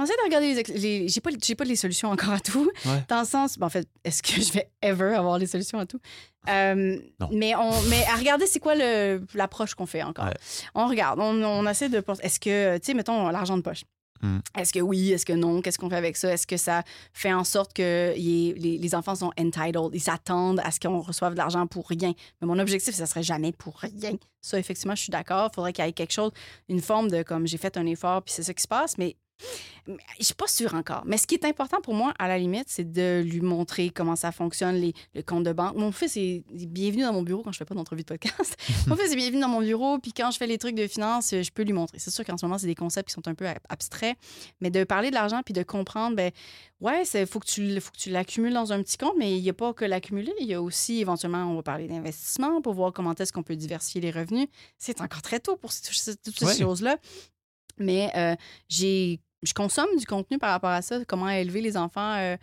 [0.00, 0.62] on essaie de regarder les.
[0.78, 2.70] les- j'ai, pas, j'ai pas les solutions encore à tout.
[2.86, 3.04] Ouais.
[3.08, 5.86] Dans le sens, ben, en fait, est-ce que je vais ever avoir les solutions à
[5.86, 6.00] tout?
[6.48, 7.28] Euh, Non.
[7.32, 10.24] mais, on, mais à regarder, c'est quoi le, l'approche qu'on fait encore?
[10.26, 10.34] Ouais.
[10.74, 12.00] On regarde, on, on essaie de.
[12.00, 13.82] penser- Est-ce que, tu sais, mettons, l'argent de poche.
[14.22, 14.40] Hmm.
[14.54, 15.12] Est-ce que oui?
[15.12, 15.62] Est-ce que non?
[15.62, 16.30] Qu'est-ce qu'on fait avec ça?
[16.32, 16.82] Est-ce que ça
[17.14, 19.88] fait en sorte que y ait- les, les enfants sont entitled?
[19.94, 22.12] Ils s'attendent à ce qu'on reçoive de l'argent pour rien?
[22.40, 24.12] Mais mon objectif, ça serait jamais pour rien.
[24.42, 25.48] Ça, effectivement, je suis d'accord.
[25.50, 26.32] Il faudrait qu'il y ait quelque chose,
[26.68, 28.98] une forme de comme j'ai fait un effort, puis c'est ça qui se passe.
[28.98, 29.16] Mais
[30.18, 31.02] je suis pas sûre encore.
[31.06, 34.14] Mais ce qui est important pour moi, à la limite, c'est de lui montrer comment
[34.16, 35.74] ça fonctionne, les, le compte de banque.
[35.76, 38.56] Mon fils est bienvenu dans mon bureau quand je fais pas d'entrevue de podcast.
[38.86, 41.30] mon fils est bienvenu dans mon bureau, puis quand je fais les trucs de finance,
[41.30, 41.98] je peux lui montrer.
[41.98, 44.16] C'est sûr qu'en ce moment, c'est des concepts qui sont un peu ab- abstraits,
[44.60, 46.30] mais de parler de l'argent puis de comprendre, ben
[46.80, 49.36] ouais, il faut que tu l- faut que tu l'accumules dans un petit compte, mais
[49.36, 50.32] il n'y a pas que l'accumuler.
[50.40, 53.56] Il y a aussi, éventuellement, on va parler d'investissement pour voir comment est-ce qu'on peut
[53.56, 54.46] diversifier les revenus.
[54.78, 56.56] C'est encore très tôt pour ces- toutes ces Ouais.
[56.58, 56.96] choses-là.
[57.78, 58.36] Mais euh,
[58.68, 62.36] j'ai je consomme du contenu par rapport à ça, comment élever les enfants euh,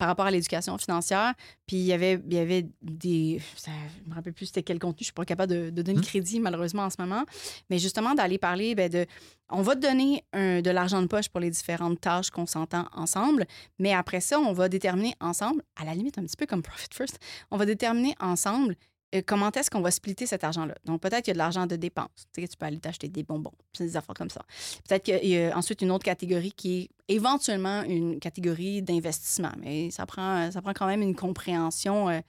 [0.00, 1.32] par rapport à l'éducation financière.
[1.66, 3.40] Puis il y avait, il y avait des.
[3.56, 3.70] ça-
[4.04, 6.00] je me rappelle plus c'était quel contenu, je suis pas capable de, de donner le
[6.00, 6.04] Hmm.
[6.06, 7.24] crédit malheureusement en ce moment.
[7.70, 9.06] Mais justement, d'aller parler ben, de.
[9.50, 12.88] On va te donner un- de l'argent de poche pour les différentes tâches qu'on s'entend
[12.92, 13.46] ensemble,
[13.78, 16.88] mais après ça, on va déterminer ensemble, à la limite un petit peu comme Profit
[16.92, 17.20] First,
[17.52, 18.74] on va déterminer ensemble
[19.22, 20.74] comment est-ce qu'on va splitter cet argent-là?
[20.84, 22.26] Donc, peut-être qu'il y a de l'argent de dépenses.
[22.32, 24.42] Tu sais, tu peux aller t'acheter des bonbons, des affaires comme ça.
[24.88, 29.52] Peut-être qu'il y a ensuite une autre catégorie qui est éventuellement une catégorie d'investissement.
[29.60, 32.20] Mais ça prend, prend quand même une compréhension euh,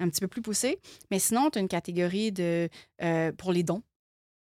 [0.00, 0.80] un petit peu plus poussée.
[1.10, 2.68] Mais sinon, tu as une catégorie de,
[3.02, 3.82] euh, pour les dons.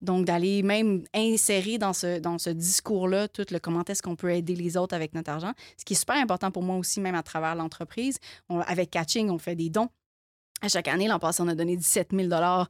[0.01, 4.31] Donc, d'aller même insérer dans ce, dans ce discours-là tout le comment est-ce qu'on peut
[4.31, 5.53] aider les autres avec notre argent.
[5.77, 8.17] Ce qui est super important pour moi aussi, même à travers l'entreprise.
[8.49, 9.89] Avec Catching, on fait des dons.
[10.63, 12.67] À chaque année, l'an passé, on a donné 17 000 à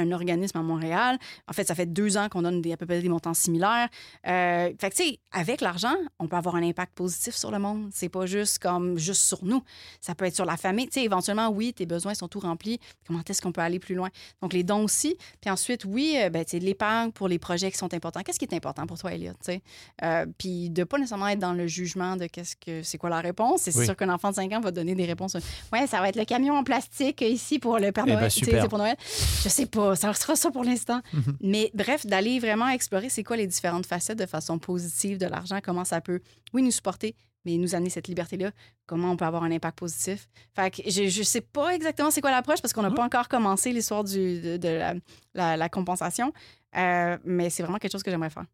[0.00, 1.18] un organisme à Montréal.
[1.48, 3.88] En fait, ça fait deux ans qu'on donne des, à peu près des montants similaires.
[4.26, 7.60] Euh, fait que, tu sais, avec l'argent, on peut avoir un impact positif sur le
[7.60, 7.90] monde.
[7.92, 9.62] C'est pas juste comme juste sur nous.
[10.00, 10.86] Ça peut être sur la famille.
[10.88, 12.80] Tu sais, éventuellement, oui, tes besoins sont tout remplis.
[13.06, 14.08] Comment est-ce qu'on peut aller plus loin?
[14.42, 15.16] Donc, les dons aussi.
[15.40, 18.22] Puis ensuite, oui, euh, ben, tu sais, l'épargne pour les projets qui sont importants.
[18.22, 19.32] Qu'est-ce qui est important pour toi, Elliot?
[19.34, 19.62] tu sais?
[20.02, 23.20] Euh, puis de pas nécessairement être dans le jugement de qu'est-ce que c'est quoi la
[23.20, 23.60] réponse.
[23.62, 23.84] C'est Oui.
[23.84, 25.36] sûr qu'un enfant de 5 ans va donner des réponses.
[25.72, 28.30] Ouais, ça va être le camion en plastique ici pour le Père Eh ben, Noël.
[28.30, 28.62] super.
[28.62, 28.96] c'est pour Noël.
[29.42, 31.00] Je sais pas, ça sera ça pour l'instant.
[31.12, 31.36] Mhm.
[31.40, 35.58] Mais bref, d'aller vraiment explorer c'est quoi les différentes facettes de façon positive de l'argent,
[35.62, 36.20] comment ça peut,
[36.52, 37.14] oui, nous supporter,
[37.44, 38.50] mais nous amener cette liberté-là,
[38.86, 40.28] comment on peut avoir un impact positif.
[40.54, 43.28] Fait que je, je sais pas exactement c'est quoi l'approche parce qu'on n'a pas encore
[43.28, 44.94] commencé l'histoire de, de la,
[45.34, 46.32] la- la compensation,
[46.76, 48.44] Euh, mais c'est vraiment quelque chose que j'aimerais faire.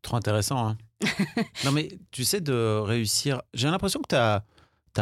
[0.00, 0.66] Trop intéressant.
[0.66, 0.78] hein.
[1.64, 3.42] non, mais tu sais, de réussir.
[3.52, 4.42] J'ai l'impression que tu as,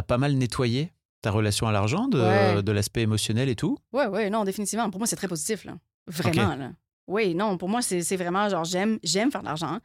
[0.02, 0.90] pas mal nettoyé
[1.22, 2.62] ta relation à l'argent, de, Ouais.
[2.62, 3.76] de l'aspect émotionnel et tout?
[3.92, 4.88] Ouais, ouais, non, définitivement.
[4.90, 5.74] Pour moi, c'est très positif, là.
[6.06, 6.70] Vraiment, là.
[7.08, 9.78] Oui, non, pour moi, c'est vraiment genre, j'aime j'aime faire de l'argent.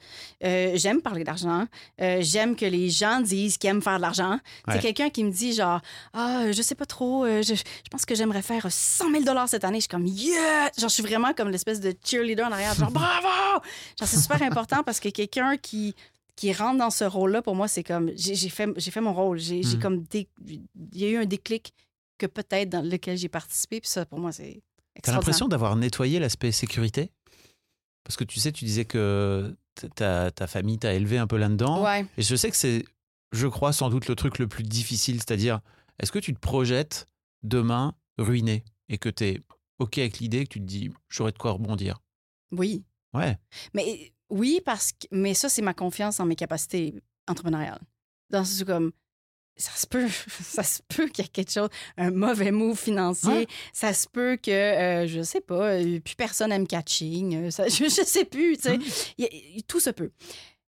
[0.43, 1.65] Euh, j'aime parler d'argent.
[2.01, 4.31] Euh, j'aime que les gens disent qu'ils aiment faire de l'argent.
[4.67, 4.73] Ouais.
[4.73, 5.79] C'est quelqu'un qui me dit, genre,
[6.13, 9.63] ah, je sais pas trop, euh, je, je pense que j'aimerais faire 100 000 cette
[9.63, 9.77] année.
[9.77, 10.65] Je suis comme, yeah!
[10.77, 13.61] Genre, je suis vraiment comme l'espèce de cheerleader en arrière, genre, bravo!
[13.97, 15.95] Genre, c'est super important parce que quelqu'un qui
[16.35, 19.37] qui rentre dans ce rôle-là, pour moi, c'est comme, j'ai fait, mon rôle.
[19.37, 19.79] J'ai Mhm.
[19.79, 21.73] comme, dé- il y a eu un déclic
[22.17, 23.79] que peut-être dans lequel j'ai participé.
[23.81, 24.61] Puis ça, pour moi, c'est
[25.01, 27.11] T'as l'impression d'avoir nettoyé l'aspect sécurité?
[28.03, 29.55] Parce que tu sais, tu disais que
[29.95, 31.83] ta famille t'a élevé un peu là-dedans.
[31.83, 32.05] Ouais.
[32.17, 32.85] Et je sais que c'est,
[33.31, 35.15] je crois, sans doute le truc le plus difficile.
[35.15, 35.61] C'est-à-dire,
[35.99, 37.07] est-ce que tu te projettes
[37.41, 39.41] demain ruiné et que tu es
[39.79, 41.99] OK avec l'idée que tu te dis, j'aurais de quoi rebondir?
[42.51, 42.83] Oui.
[43.13, 43.37] Ouais.
[43.73, 45.07] Mais oui, parce que.
[45.11, 46.93] Mais ça, c'est ma confiance en mes capacités
[47.27, 47.81] entrepreneuriales.
[48.29, 48.91] Dans où, comme.
[49.55, 50.07] Ça se peut,
[50.41, 53.47] ça se peut qu'il y ait quelque chose, un mauvais move financier.
[53.71, 57.35] Ça se peut que, euh, je sais pas, euh, plus personne aime catching.
[57.35, 58.79] euh, ça- je, je sais plus, tu sais.
[59.23, 60.11] A- tout se peut.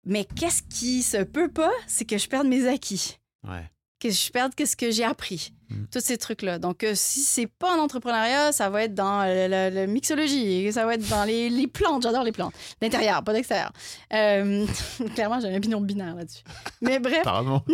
[0.06, 3.70] Mais qu'est-ce qui se peut pas, c'est que je perde mes acquis Ouais.
[3.98, 5.52] que je perde qu'est-ce que j'ai appris.
[5.70, 5.84] Mm.
[5.92, 6.58] Tous ces trucs-là.
[6.58, 10.84] Donc, euh, si c'est pas en entrepreneuriat, ça va être dans euh, la, mixologie, ça
[10.84, 12.02] va être dans les, les plantes.
[12.02, 12.54] J'adore les plantes.
[12.80, 13.72] D'intérieur, pas d'extérieur.
[14.12, 14.66] Euh,
[15.14, 16.42] clairement, j'ai un opinion binaire là-dessus.
[16.80, 17.64] Mais bref, clairement.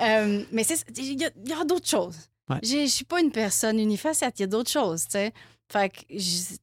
[0.00, 0.66] Euh, mais
[0.96, 2.16] il y a, d'autres choses.
[2.50, 2.58] Ouais.
[2.62, 5.32] Je suis pas une personne unifacette, il y a d'autres choses, tu sais.
[5.70, 6.00] Fait que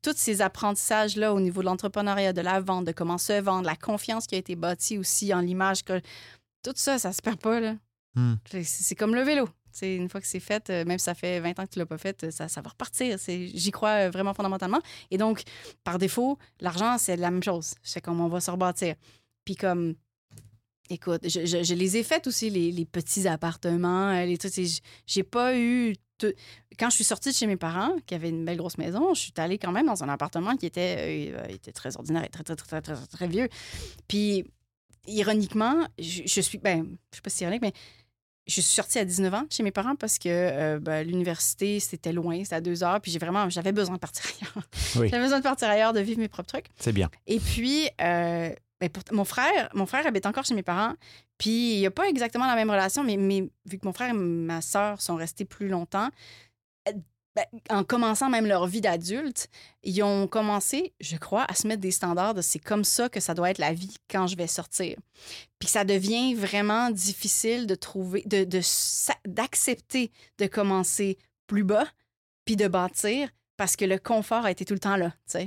[0.03, 3.75] tous ces apprentissages-là au niveau de l'entrepreneuriat, de la vente, de comment se vendre, la
[3.75, 5.99] confiance qui a été bâtie aussi en l'image, que
[6.63, 7.75] tout ça, ça se perd pas, là.
[8.15, 8.35] Hmm.
[8.63, 9.47] C'est comme le vélo.
[9.81, 11.85] Une fois que c'est fait, euh, même si ça fait 20 ans que tu l'as
[11.85, 13.17] pas fait, euh, ça, va repartir.
[13.27, 14.79] J'y crois euh, vraiment fondamentalement.
[15.11, 15.43] Et donc,
[15.83, 17.75] par défaut, l'argent, c'est la même chose.
[17.83, 18.95] C'est comme on va se rebâtir.
[19.45, 19.95] Puis comme,
[20.89, 24.53] écoute, je, je- les ai faites aussi, les, les petits appartements, les trucs.
[25.05, 25.95] J'ai pas eu...
[26.77, 29.21] Quand je suis sortie de chez mes parents, qui avaient une belle grosse maison, je
[29.21, 32.57] suis allée quand même dans un appartement qui était, était très ordinaire et très, très,
[32.57, 33.47] très, très, très, très vieux.
[34.09, 34.43] Puis,
[35.07, 36.57] ironiquement, je, je suis...
[36.57, 37.73] Ben, je sais pas si ironique, mais
[38.49, 42.11] je suis sortie à 19 ans chez mes parents parce que euh, ben, l'université, c'était
[42.11, 44.63] loin, c'était à deux heures, puis j'ai vraiment, j'avais besoin de partir ailleurs.
[44.97, 45.09] Oui.
[45.09, 46.65] J'avais besoin de partir ailleurs, de vivre mes propres trucs.
[46.79, 47.09] C'est bien.
[47.27, 48.49] Et puis, euh,
[48.81, 50.93] ben, pour- mon frère, mon frère habite encore chez mes parents,
[51.37, 54.09] puis il n'y a pas exactement la même relation, mais, mais vu que mon frère
[54.09, 56.09] et ma sœur sont restés plus longtemps,
[57.35, 59.49] ben, en commençant même leur vie d'adulte,
[59.83, 63.19] ils ont commencé, je crois, à se mettre des standards de c'est comme ça que
[63.19, 64.97] ça doit être la vie quand je vais sortir.
[65.59, 68.25] Puis ça devient vraiment difficile de trouver,
[69.25, 71.17] d'accepter de commencer
[71.47, 71.87] plus bas,
[72.45, 75.37] puis de bâtir, parce que le confort a été tout le temps là, tu.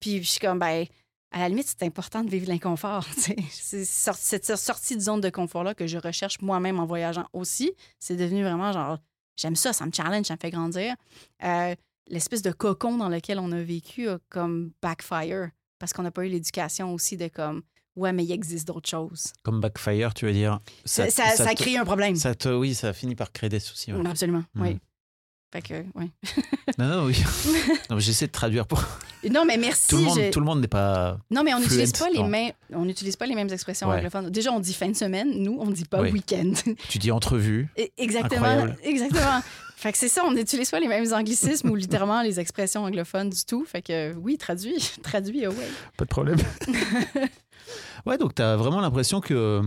[0.00, 0.86] Puis je suis comme, ben,
[1.30, 3.04] à la limite, c'est important de vivre l'inconfort.
[3.50, 7.72] C'est cette sortie de zone de confort-là que je recherche moi-même en voyageant aussi.
[7.98, 8.98] C'est devenu vraiment genre,
[9.38, 10.94] j'aime ça, ça me challenge, ça me fait grandir.
[11.44, 11.74] Euh,
[12.10, 16.24] L'espèce de cocon dans lequel on a vécu a comme backfire parce qu'on n'a pas
[16.24, 17.60] eu l'éducation aussi de comme,
[17.96, 19.32] ouais, mais il existe d'autres choses.
[19.42, 20.58] Comme backfire, tu veux dire.
[20.86, 22.16] Ça, ça, ça te- crée un problème.
[22.16, 23.92] ça te- oui, ça finit par créer des soucis.
[23.92, 24.06] ouais.
[24.08, 24.78] Absolument, oui.
[25.50, 26.10] Fait que, oui.
[26.78, 27.22] Non, non, oui.
[27.90, 28.84] non, J'essaie de traduire pour.
[29.30, 29.88] Non, mais merci.
[29.88, 31.18] Tout le monde, tout le monde n'est pas.
[31.30, 32.52] Non, mais on n'utilise pas les mêmes.
[32.74, 33.96] On n'utilise pas les mêmes expressions Ouais.
[33.96, 34.28] anglophones.
[34.28, 35.30] Déjà, on dit fin de semaine.
[35.42, 36.10] Nous, on dit pas Oui.
[36.12, 36.52] week-end.
[36.90, 37.68] Tu dis entrevue.
[37.96, 38.44] Exactement.
[38.44, 38.76] Incroyable.
[38.84, 39.40] Exactement.
[39.76, 43.30] fait que c'est ça, on n'utilise pas les mêmes anglicismes ou littéralement les expressions anglophones
[43.30, 43.64] du tout.
[43.64, 45.54] Fait que oui, traduit, traduit, ouais.
[45.96, 46.38] Pas de problème.
[48.06, 49.62] ouais, donc tu as vraiment l'impression que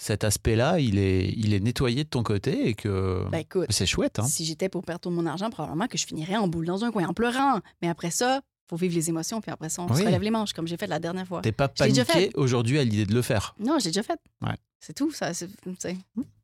[0.00, 4.18] cet aspect-là, il est, il est nettoyé de ton côté et que écoute, c'est chouette.
[4.18, 4.24] Hein?
[4.24, 6.90] si j'étais pour perdre tout mon argent, probablement que je finirais en boule dans un
[6.90, 7.60] coin en pleurant.
[7.82, 8.40] Mais après ça,
[8.70, 10.86] faut vivre les émotions, puis après ça, on se relève les manches, comme j'ai fait
[10.86, 11.42] la dernière fois.
[11.42, 13.54] T'es pas paniqué aujourd'hui à l'idée de le faire?
[13.58, 14.18] Non, j'ai déjà fait.
[14.40, 14.54] Ouais.
[14.80, 15.34] C'est tout, ça.
[15.34, 15.48] sais.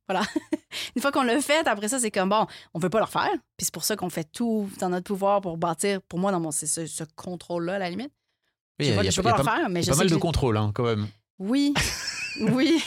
[0.07, 0.22] Voilà.
[0.94, 3.30] Une fois qu'on l'a fait, après ça, c'est comme bon, on veut pas le refaire.
[3.57, 6.40] Puis c'est pour ça qu'on fait tout dans notre pouvoir pour bâtir, pour moi, dans
[6.40, 8.12] mon, c'est ce, ce contrôle-là, à la limite.
[8.78, 9.98] Oui, Je vais pas, il y a- pas le pas- refaire, mais je pas sais
[10.00, 11.07] mal de contrôle hein, quand même.
[11.38, 11.72] Oui,
[12.53, 12.82] oui.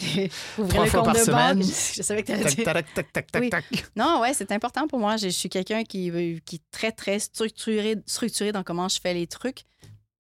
[0.58, 1.58] Ouvrir Trois le fois compte par de semaine.
[1.58, 1.66] banque.
[1.96, 2.64] Je savais que t'allais Tac, dire.
[2.64, 3.64] tac, tac, tac, tac.
[3.96, 5.16] Non, ouais, c'est important pour moi.
[5.16, 6.10] Je, suis quelqu'un qui,
[6.44, 9.62] qui est très, très structuré, structuré dans comment je fais les trucs.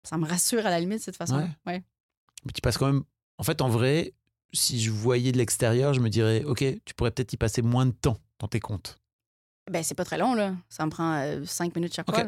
[0.05, 1.49] Ça me rassure à la limite, de cette façon.
[1.67, 1.83] Ouais.
[2.45, 3.03] Mais tu passes quand même.
[3.39, 4.15] En fait, en vrai,
[4.53, 7.87] si je voyais de l'extérieur, je me dirais, ok, tu pourrais peut-être y passer moins
[7.87, 8.99] de temps dans tes comptes.
[9.71, 10.55] Ben, c'est pas très long, là.
[10.69, 12.25] Ça me prend euh, cinq minutes chaque fois.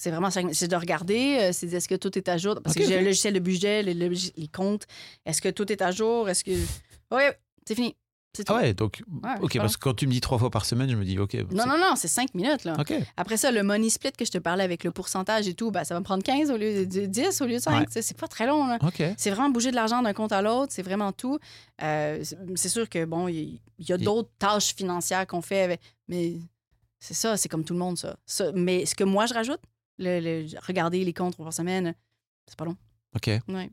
[0.00, 0.30] C'est vraiment.
[0.30, 2.58] C'est de regarder, euh, c'est est-ce que tout est à jour?
[2.64, 3.02] Parce que j'ai OK.
[3.02, 4.86] un logiciel de budget, les, les comptes.
[5.26, 6.26] Est-ce que tout est à jour?
[6.30, 6.52] Est-ce que.
[7.10, 7.22] Oui,
[7.68, 7.94] c'est fini.
[8.34, 8.54] C'est tout.
[8.56, 10.88] Ah ouais, donc, Ouais, ok, parce que quand tu me dis trois fois par semaine,
[10.88, 11.34] je me dis, ok.
[11.50, 12.76] Non, non, non, c'est cinq minutes, là.
[12.78, 12.94] Ok.
[13.18, 15.84] Après ça, le money split que je te parlais avec le pourcentage et tout, ben,
[15.84, 17.80] ça va me prendre 15 au lieu de 10 au lieu de 5.
[17.80, 18.02] Ouais.
[18.02, 18.78] C'est pas très long, là.
[18.82, 19.02] Ok.
[19.18, 21.38] C'est vraiment bouger de l'argent d'un compte à l'autre, c'est vraiment tout.
[21.82, 22.24] Euh,
[22.54, 26.36] c'est- sûr que, bon, il y, a d'autres tâches financières qu'on fait, avec- mais
[27.00, 28.16] c'est ça, c'est comme tout le monde, ça.
[28.24, 29.60] Ça, Mais ce que moi, je rajoute,
[30.00, 31.94] le, le- regarder les comptes par semaine,
[32.48, 32.76] c'est pas long.
[33.14, 33.30] Ok.
[33.48, 33.70] Ouais.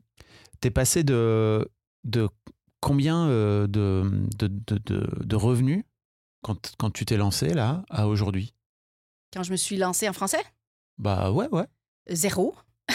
[0.60, 1.68] T'es passé de,
[2.04, 2.28] de
[2.80, 4.08] combien euh, de,
[4.38, 4.78] de, de,
[5.24, 5.84] de- revenus
[6.42, 8.54] quand, quand tu t'es lancé là à aujourd'hui?
[9.32, 10.42] Quand je me suis lancée en français,
[10.98, 11.66] Bah ouais, ouais.
[12.10, 12.54] zéro.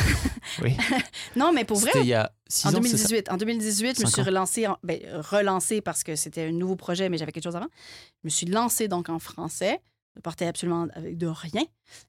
[0.62, 0.76] Oui.
[1.36, 3.08] non, mais pour vrai, C'était il y a six En ans, c'est ça?
[3.08, 5.00] 2018, en 2018, je me suis relancée, en- ben,
[5.32, 7.70] relancée parce que c'était un nouveau projet, mais j'avais quelque chose avant.
[8.24, 9.80] Je me suis lancée donc en français.
[10.16, 11.64] Je partais absolument avec de rien.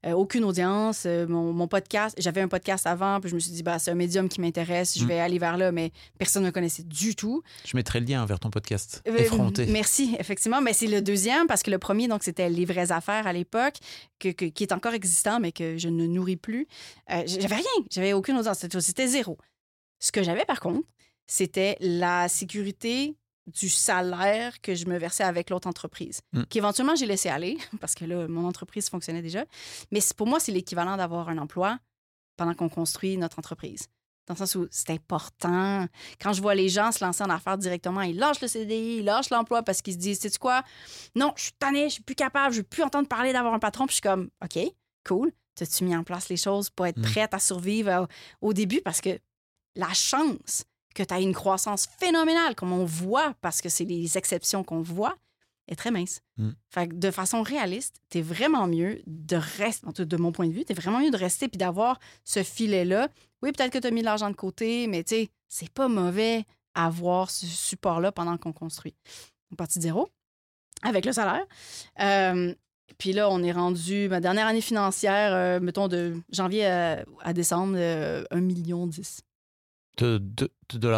[0.04, 1.04] Euh, aucune audience.
[1.06, 3.90] Euh, mon, mon podcast, j'avais un podcast avant, puis je me suis dit, bah, c'est
[3.90, 5.08] un médium qui m'intéresse, je Mm.
[5.08, 7.42] vais aller vers là, mais personne ne me connaissait du tout.
[7.64, 9.02] Je mettrai le lien vers ton podcast.
[9.08, 9.66] Euh, Effronté.
[9.66, 10.60] Merci, effectivement.
[10.60, 13.76] Mais c'est le deuxième, parce que le premier, donc, c'était Les vraies affaires à l'époque,
[14.18, 16.66] que, que- qui est encore existant, mais que je ne nourris plus.
[17.10, 17.64] Euh, j'avais rien.
[17.90, 18.58] J'avais aucune audience.
[18.80, 19.38] C'était zéro.
[19.98, 20.86] Ce que j'avais, par contre,
[21.26, 23.16] c'était la sécurité
[23.46, 26.44] du salaire que je me versais avec l'autre entreprise, Mm.
[26.44, 29.44] qu'éventuellement j'ai laissé aller parce que là, mon entreprise fonctionnait déjà.
[29.90, 31.78] Mais pour moi, c'est l'équivalent d'avoir un emploi
[32.36, 33.86] pendant qu'on construit notre entreprise.
[34.26, 35.86] Dans le sens où c'est important.
[36.18, 39.04] Quand je vois les gens se lancer en affaires directement, ils lâchent le CDI, ils
[39.04, 40.62] lâchent l'emploi parce qu'ils se disent, sais-tu quoi?
[41.14, 43.58] Non, je suis tannée, je suis plus capable, je veux plus entendre parler d'avoir un
[43.58, 43.86] patron.
[43.86, 44.58] Puis je suis comme, OK,
[45.06, 45.30] cool.
[45.56, 47.02] T'as-tu mis en place les choses pour être Mm.
[47.02, 48.08] prête à survivre
[48.40, 48.80] au, au début?
[48.80, 49.10] Parce que
[49.76, 50.64] la chance
[50.94, 54.80] que tu as une croissance phénoménale, comme on voit, parce que c'est les exceptions qu'on
[54.80, 55.16] voit,
[55.68, 56.20] est très mince.
[56.36, 56.50] Mm.
[56.70, 60.32] Fait que de façon réaliste, t'es vraiment mieux de rester, en tout cas, de mon
[60.32, 63.08] point de vue, t'es vraiment mieux de rester puis d'avoir ce filet-là.
[63.42, 65.88] Oui, peut-être que tu as mis de l'argent de côté, mais tu sais, c'est pas
[65.88, 68.94] mauvais avoir ce support-là pendant qu'on construit.
[69.52, 70.08] On partit de zéro
[70.82, 71.46] avec le salaire.
[72.00, 72.54] Euh,
[72.98, 77.32] puis là, on est rendu, ma dernière année financière, euh, mettons de janvier à, à
[77.32, 79.22] décembre, euh, 1 million 10.
[79.96, 80.88] De, de- de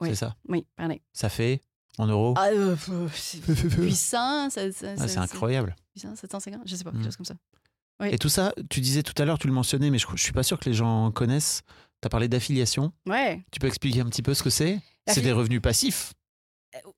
[0.00, 0.08] oui.
[0.10, 0.34] c'est ça?
[0.48, 1.02] Oui, par année.
[1.12, 1.60] Ça fait
[1.98, 2.34] en euros?
[2.36, 2.76] Ah, euh,
[3.14, 3.38] c'est
[3.78, 5.76] 800, ça- ça- Ah, c'est incroyable.
[5.96, 6.94] 800, 750, je sais pas, Mm.
[6.94, 7.36] quelque chose comme ça.
[8.00, 8.08] Oui.
[8.12, 10.32] Et tout ça, tu disais tout à l'heure, tu le mentionnais, mais je, je suis
[10.32, 11.62] pas sûr que les gens connaissent.
[12.00, 12.92] Tu as parlé d'affiliation.
[13.06, 13.44] Ouais.
[13.50, 14.80] Tu peux expliquer un petit peu ce que c'est?
[15.08, 16.12] C'est des revenus passifs.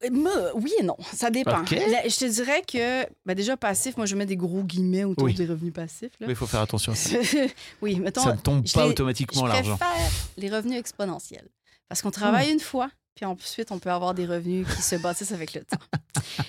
[0.04, 1.60] Euh, moi, oui et non, ça dépend.
[1.60, 5.24] Là, je te dirais que, ben déjà passif, moi je mets des gros guillemets autour
[5.26, 5.34] Oui.
[5.34, 6.10] des revenus passifs.
[6.18, 6.26] là.
[6.26, 7.16] Mais il faut faire attention à ça.
[7.82, 9.76] oui, mettons, ça ne tombe je pas les- je automatiquement l'argent.
[9.76, 11.48] préfère les revenus exponentiels.
[11.88, 15.32] Parce qu'on travaille une fois, puis ensuite on peut avoir des revenus qui se bâtissent
[15.32, 15.78] avec le temps.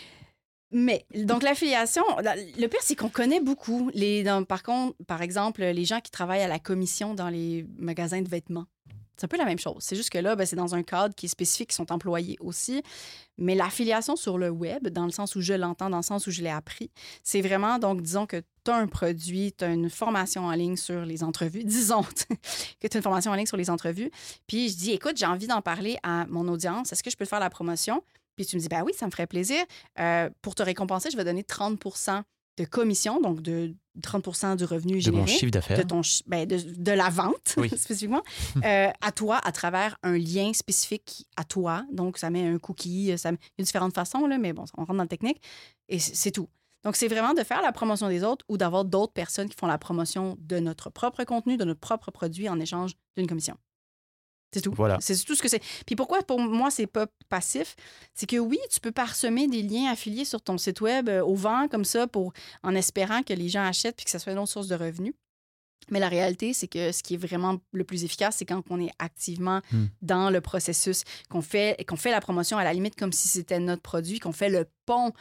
[0.73, 3.91] Mais, donc l'affiliation, la- le pire, c'est qu'on connaît beaucoup.
[3.93, 7.65] Les, dans- par contre, par exemple, les gens qui travaillent à la commission dans les
[7.77, 8.65] magasins de vêtements.
[9.21, 9.77] C'est un peu la même chose.
[9.81, 12.37] C'est juste que là, ben, c'est dans un cadre qui est spécifique, qui sont employés
[12.39, 12.81] aussi.
[13.37, 16.31] Mais l'affiliation sur le web, dans le sens où je l'entends, dans le sens où
[16.31, 16.89] je l'ai appris,
[17.21, 20.75] c'est vraiment, donc, disons que tu as un produit, tu as une formation en ligne
[20.75, 21.63] sur les entrevues.
[21.65, 24.09] Disons que tu as une formation en ligne sur les entrevues.
[24.47, 26.91] Puis je dis, écoute, j'ai envie d'en parler à mon audience.
[26.91, 28.03] Est-ce que je peux faire la promotion?
[28.35, 29.63] Puis tu me dis, ben oui, ça me ferait plaisir.
[29.99, 31.79] Euh, pour te récompenser, je vais donner 30
[32.61, 35.85] de commission, donc de 30% du revenu De mon généré chiffre de, d'affaires.
[36.27, 37.69] ben, de, de la vente, Oui.
[37.77, 38.21] spécifiquement,
[38.63, 41.83] euh, à toi à travers un lien spécifique à toi.
[41.91, 44.63] Donc, ça met un cookie, ça met, il y a différentes façons, là, mais bon,
[44.77, 45.41] on rentre dans le technique
[45.89, 46.47] et c'est tout.
[46.83, 49.67] Donc, c'est vraiment de faire la promotion des autres ou d'avoir d'autres personnes qui font
[49.67, 53.55] la promotion de notre propre contenu, de notre propre produit en échange d'une commission.
[54.53, 54.73] C'est tout.
[54.75, 54.97] Voilà.
[54.99, 55.61] C'est tout ce que c'est.
[55.85, 57.75] Puis pourquoi pour moi c'est pas passif,
[58.13, 61.35] c'est que oui, tu peux parsemer des liens affiliés sur ton site web euh, au
[61.35, 62.33] vent comme ça pour
[62.63, 65.13] en espérant que les gens achètent puis que ça soit une autre source de revenus.
[65.89, 68.79] Mais la réalité, c'est que ce qui est vraiment le plus efficace, c'est quand on
[68.79, 69.85] est activement Hmm.
[70.01, 73.59] dans le processus, qu'on fait, qu'on fait la promotion à la limite comme si c'était
[73.59, 75.11] notre produit, qu'on fait le pont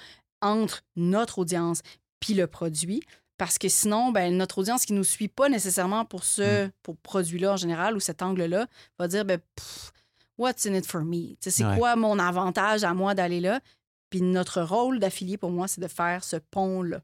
[0.43, 1.81] entre notre audience
[2.20, 3.03] puis le produit.
[3.41, 6.99] Parce que sinon, ben, notre audience qui ne nous suit pas nécessairement pour ce pour
[6.99, 8.66] produit-là en général ou cet angle-là
[8.99, 9.93] va dire ben, pff,
[10.36, 11.36] What's in it for me?
[11.41, 11.78] C'est Ouais.
[11.78, 13.61] quoi mon avantage à moi d'aller là?
[14.11, 17.01] Puis notre rôle d'affilié pour moi, c'est de faire ce pont-là.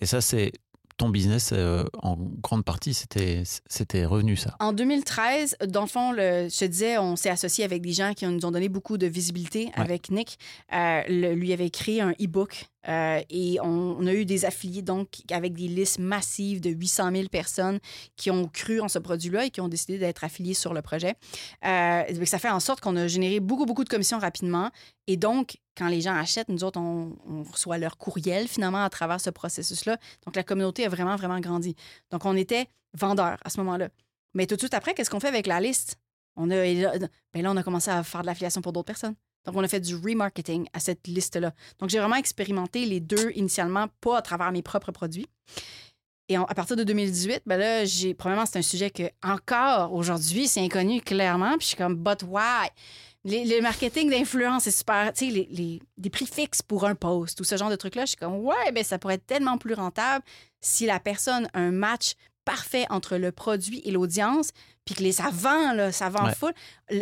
[0.00, 0.52] Et ça, c'est
[0.98, 4.54] ton business, euh, en grande partie, c'était c'était revenu, ça.
[4.60, 8.12] En 2013, dans le fond, le- je te disais, on s'est associé avec des gens
[8.14, 9.70] qui nous ont donné beaucoup de visibilité.
[9.74, 10.38] Avec Nick,
[10.72, 15.08] Euh, le- lui avait créé un e-book euh, et on, a eu des affiliés donc
[15.30, 17.78] avec des listes massives de 800 000 personnes
[18.16, 21.14] qui ont cru en ce produit-là et qui ont décidé d'être affiliés sur le projet.
[21.64, 24.70] Euh, ça fait en sorte qu'on a généré beaucoup, beaucoup de commissions rapidement.
[25.06, 27.16] Et donc, quand les gens achètent, nous autres, on,
[27.50, 29.98] reçoit leur courriel finalement à travers ce processus-là.
[30.24, 31.74] Donc, la communauté a vraiment, vraiment grandi.
[32.10, 33.88] Donc, on était vendeurs à ce moment-là.
[34.34, 35.98] Mais tout de suite après, qu'est-ce qu'on fait avec la liste?
[36.36, 39.14] On a, ben là, on a commencé à faire de l'affiliation pour d'autres personnes.
[39.44, 41.52] Donc, on a fait du remarketing à cette liste-là.
[41.78, 45.26] Donc, j'ai vraiment expérimenté les deux initialement, pas à travers mes propres produits.
[46.28, 50.46] Et à partir de 2018, ben là, j'ai probablement c'est un sujet que encore aujourd'hui,
[50.48, 51.50] c'est inconnu clairement.
[51.58, 52.68] Puis je suis comme, but why?
[53.24, 55.12] Le marketing d'influence, c'est super.
[55.12, 58.02] Tu sais, les, les- des prix fixes pour un post ou ce genre de truc-là,
[58.04, 60.24] je suis comme, ouais, ben ça pourrait être tellement plus rentable
[60.60, 62.14] si la personne a un match
[62.44, 64.50] parfait entre le produit et l'audience,
[64.84, 66.34] puis que les, ça vend, là, ça vend Ouais.
[66.34, 66.52] full.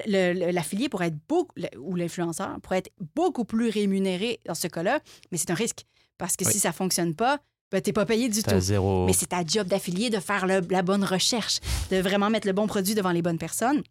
[0.07, 5.39] L'affilié pourrait être beaucoup, ou l'influenceur pourrait être beaucoup plus rémunéré dans ce cas-là, mais
[5.39, 5.85] c'est un risque.
[6.19, 6.53] Parce que Oui.
[6.53, 7.39] si ça fonctionne pas,
[7.73, 8.59] ben, t'es pas payé du tout.
[8.61, 9.07] zéro.
[9.07, 11.61] Mais c'est ta job d'affilié de faire le- la bonne recherche,
[11.91, 13.83] de vraiment mettre le bon produit devant les bonnes personnes.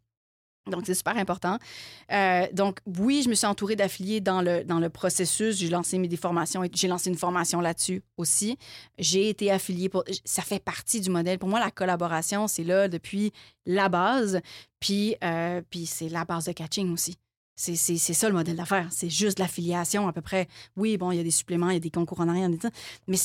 [0.67, 1.57] Donc, c'est super important.
[2.11, 5.57] Euh, donc, oui, je me suis entourée d'affiliés dans le, dans le processus.
[5.57, 8.57] J'ai lancé mes des formations et j'ai lancé une formation là-dessus aussi.
[8.97, 10.03] J'ai été affiliée pour.
[10.25, 11.39] Ça fait partie du modèle.
[11.39, 13.31] Pour moi, la collaboration, c'est là depuis
[13.65, 14.41] la base.
[14.79, 17.17] Puis, euh, puis c'est la base de catching aussi.
[17.55, 18.87] C'est ça le modèle d'affaires.
[18.89, 20.47] C'est juste l'affiliation à peu près.
[20.77, 22.49] Oui, bon, il y a des suppléments, il y a des concours en arrière,
[23.07, 23.17] mais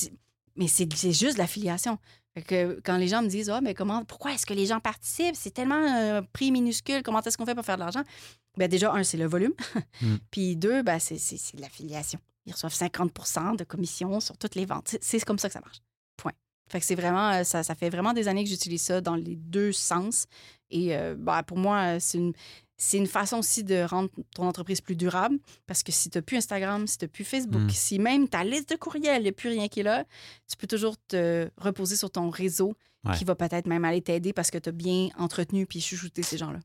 [0.57, 1.99] mais c'est juste l'affiliation.
[2.43, 5.37] Que quand les gens me disent, ah, mais comment, pourquoi est-ce que les gens participent?
[5.37, 8.03] C'est tellement un prix minuscule, comment est-ce qu'on fait pour faire de l'argent?
[8.57, 9.53] Bien, déjà, un, c'est le volume.
[10.01, 10.17] Mm.
[10.31, 12.19] Puis deux, ben, c'est l'affiliation.
[12.47, 14.97] Ils reçoivent 50% de commission sur toutes les ventes.
[15.01, 15.79] C'est comme ça que ça marche.
[16.17, 16.33] Point.
[16.69, 19.17] Fait que c'est vraiment, euh, ça, ça fait vraiment des années que j'utilise ça dans
[19.17, 20.27] les deux sens.
[20.71, 22.33] Et euh, ben, pour moi, c'est une,
[22.87, 26.23] c'est une façon aussi de rendre ton entreprise plus durable parce que si tu n'as
[26.23, 27.71] plus Instagram, si tu n'as plus Facebook, hmm.
[27.71, 30.05] si même ta liste de courriels, il n'y a plus rien qui est là,
[30.51, 32.75] tu peux toujours te reposer sur ton réseau
[33.17, 36.37] qui va peut-être même aller t'aider parce que tu as bien entretenu puis chouchouté ces
[36.37, 36.59] gens-là.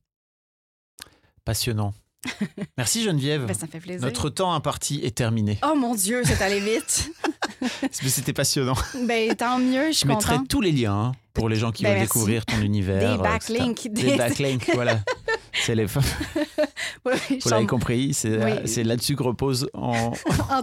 [1.45, 1.93] Passionnant.
[2.77, 3.45] Merci Geneviève.
[3.45, 4.05] Ben, ça fait plaisir.
[4.05, 5.57] Notre temps imparti est terminé.
[5.63, 7.11] Oh mon Dieu, c'est allé vite.
[7.91, 8.75] C'était passionnant.
[9.05, 11.83] Ben, tant mieux, je suis Je mettrai tous les liens hein, pour les gens qui
[11.83, 13.17] ben, veulent découvrir ton univers.
[13.17, 13.87] Des backlinks.
[13.87, 14.99] Des, backlinks, voilà.
[15.53, 15.85] C'est les
[17.05, 20.11] Vous l'avez compris, c'est là-dessus que repose en,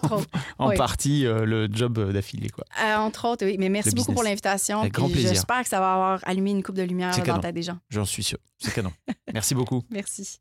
[0.59, 2.49] en partie euh, le job d'affilié.
[2.83, 3.57] Euh, entre autres, oui.
[3.59, 4.83] Mais merci beaucoup pour l'invitation.
[5.15, 7.79] J'espère que ça va avoir allumé une coupe de lumière dans la tête des gens.
[7.91, 8.39] J'en suis sûr.
[8.59, 8.93] C'est canon.
[9.33, 9.83] merci beaucoup.
[9.91, 10.41] Merci.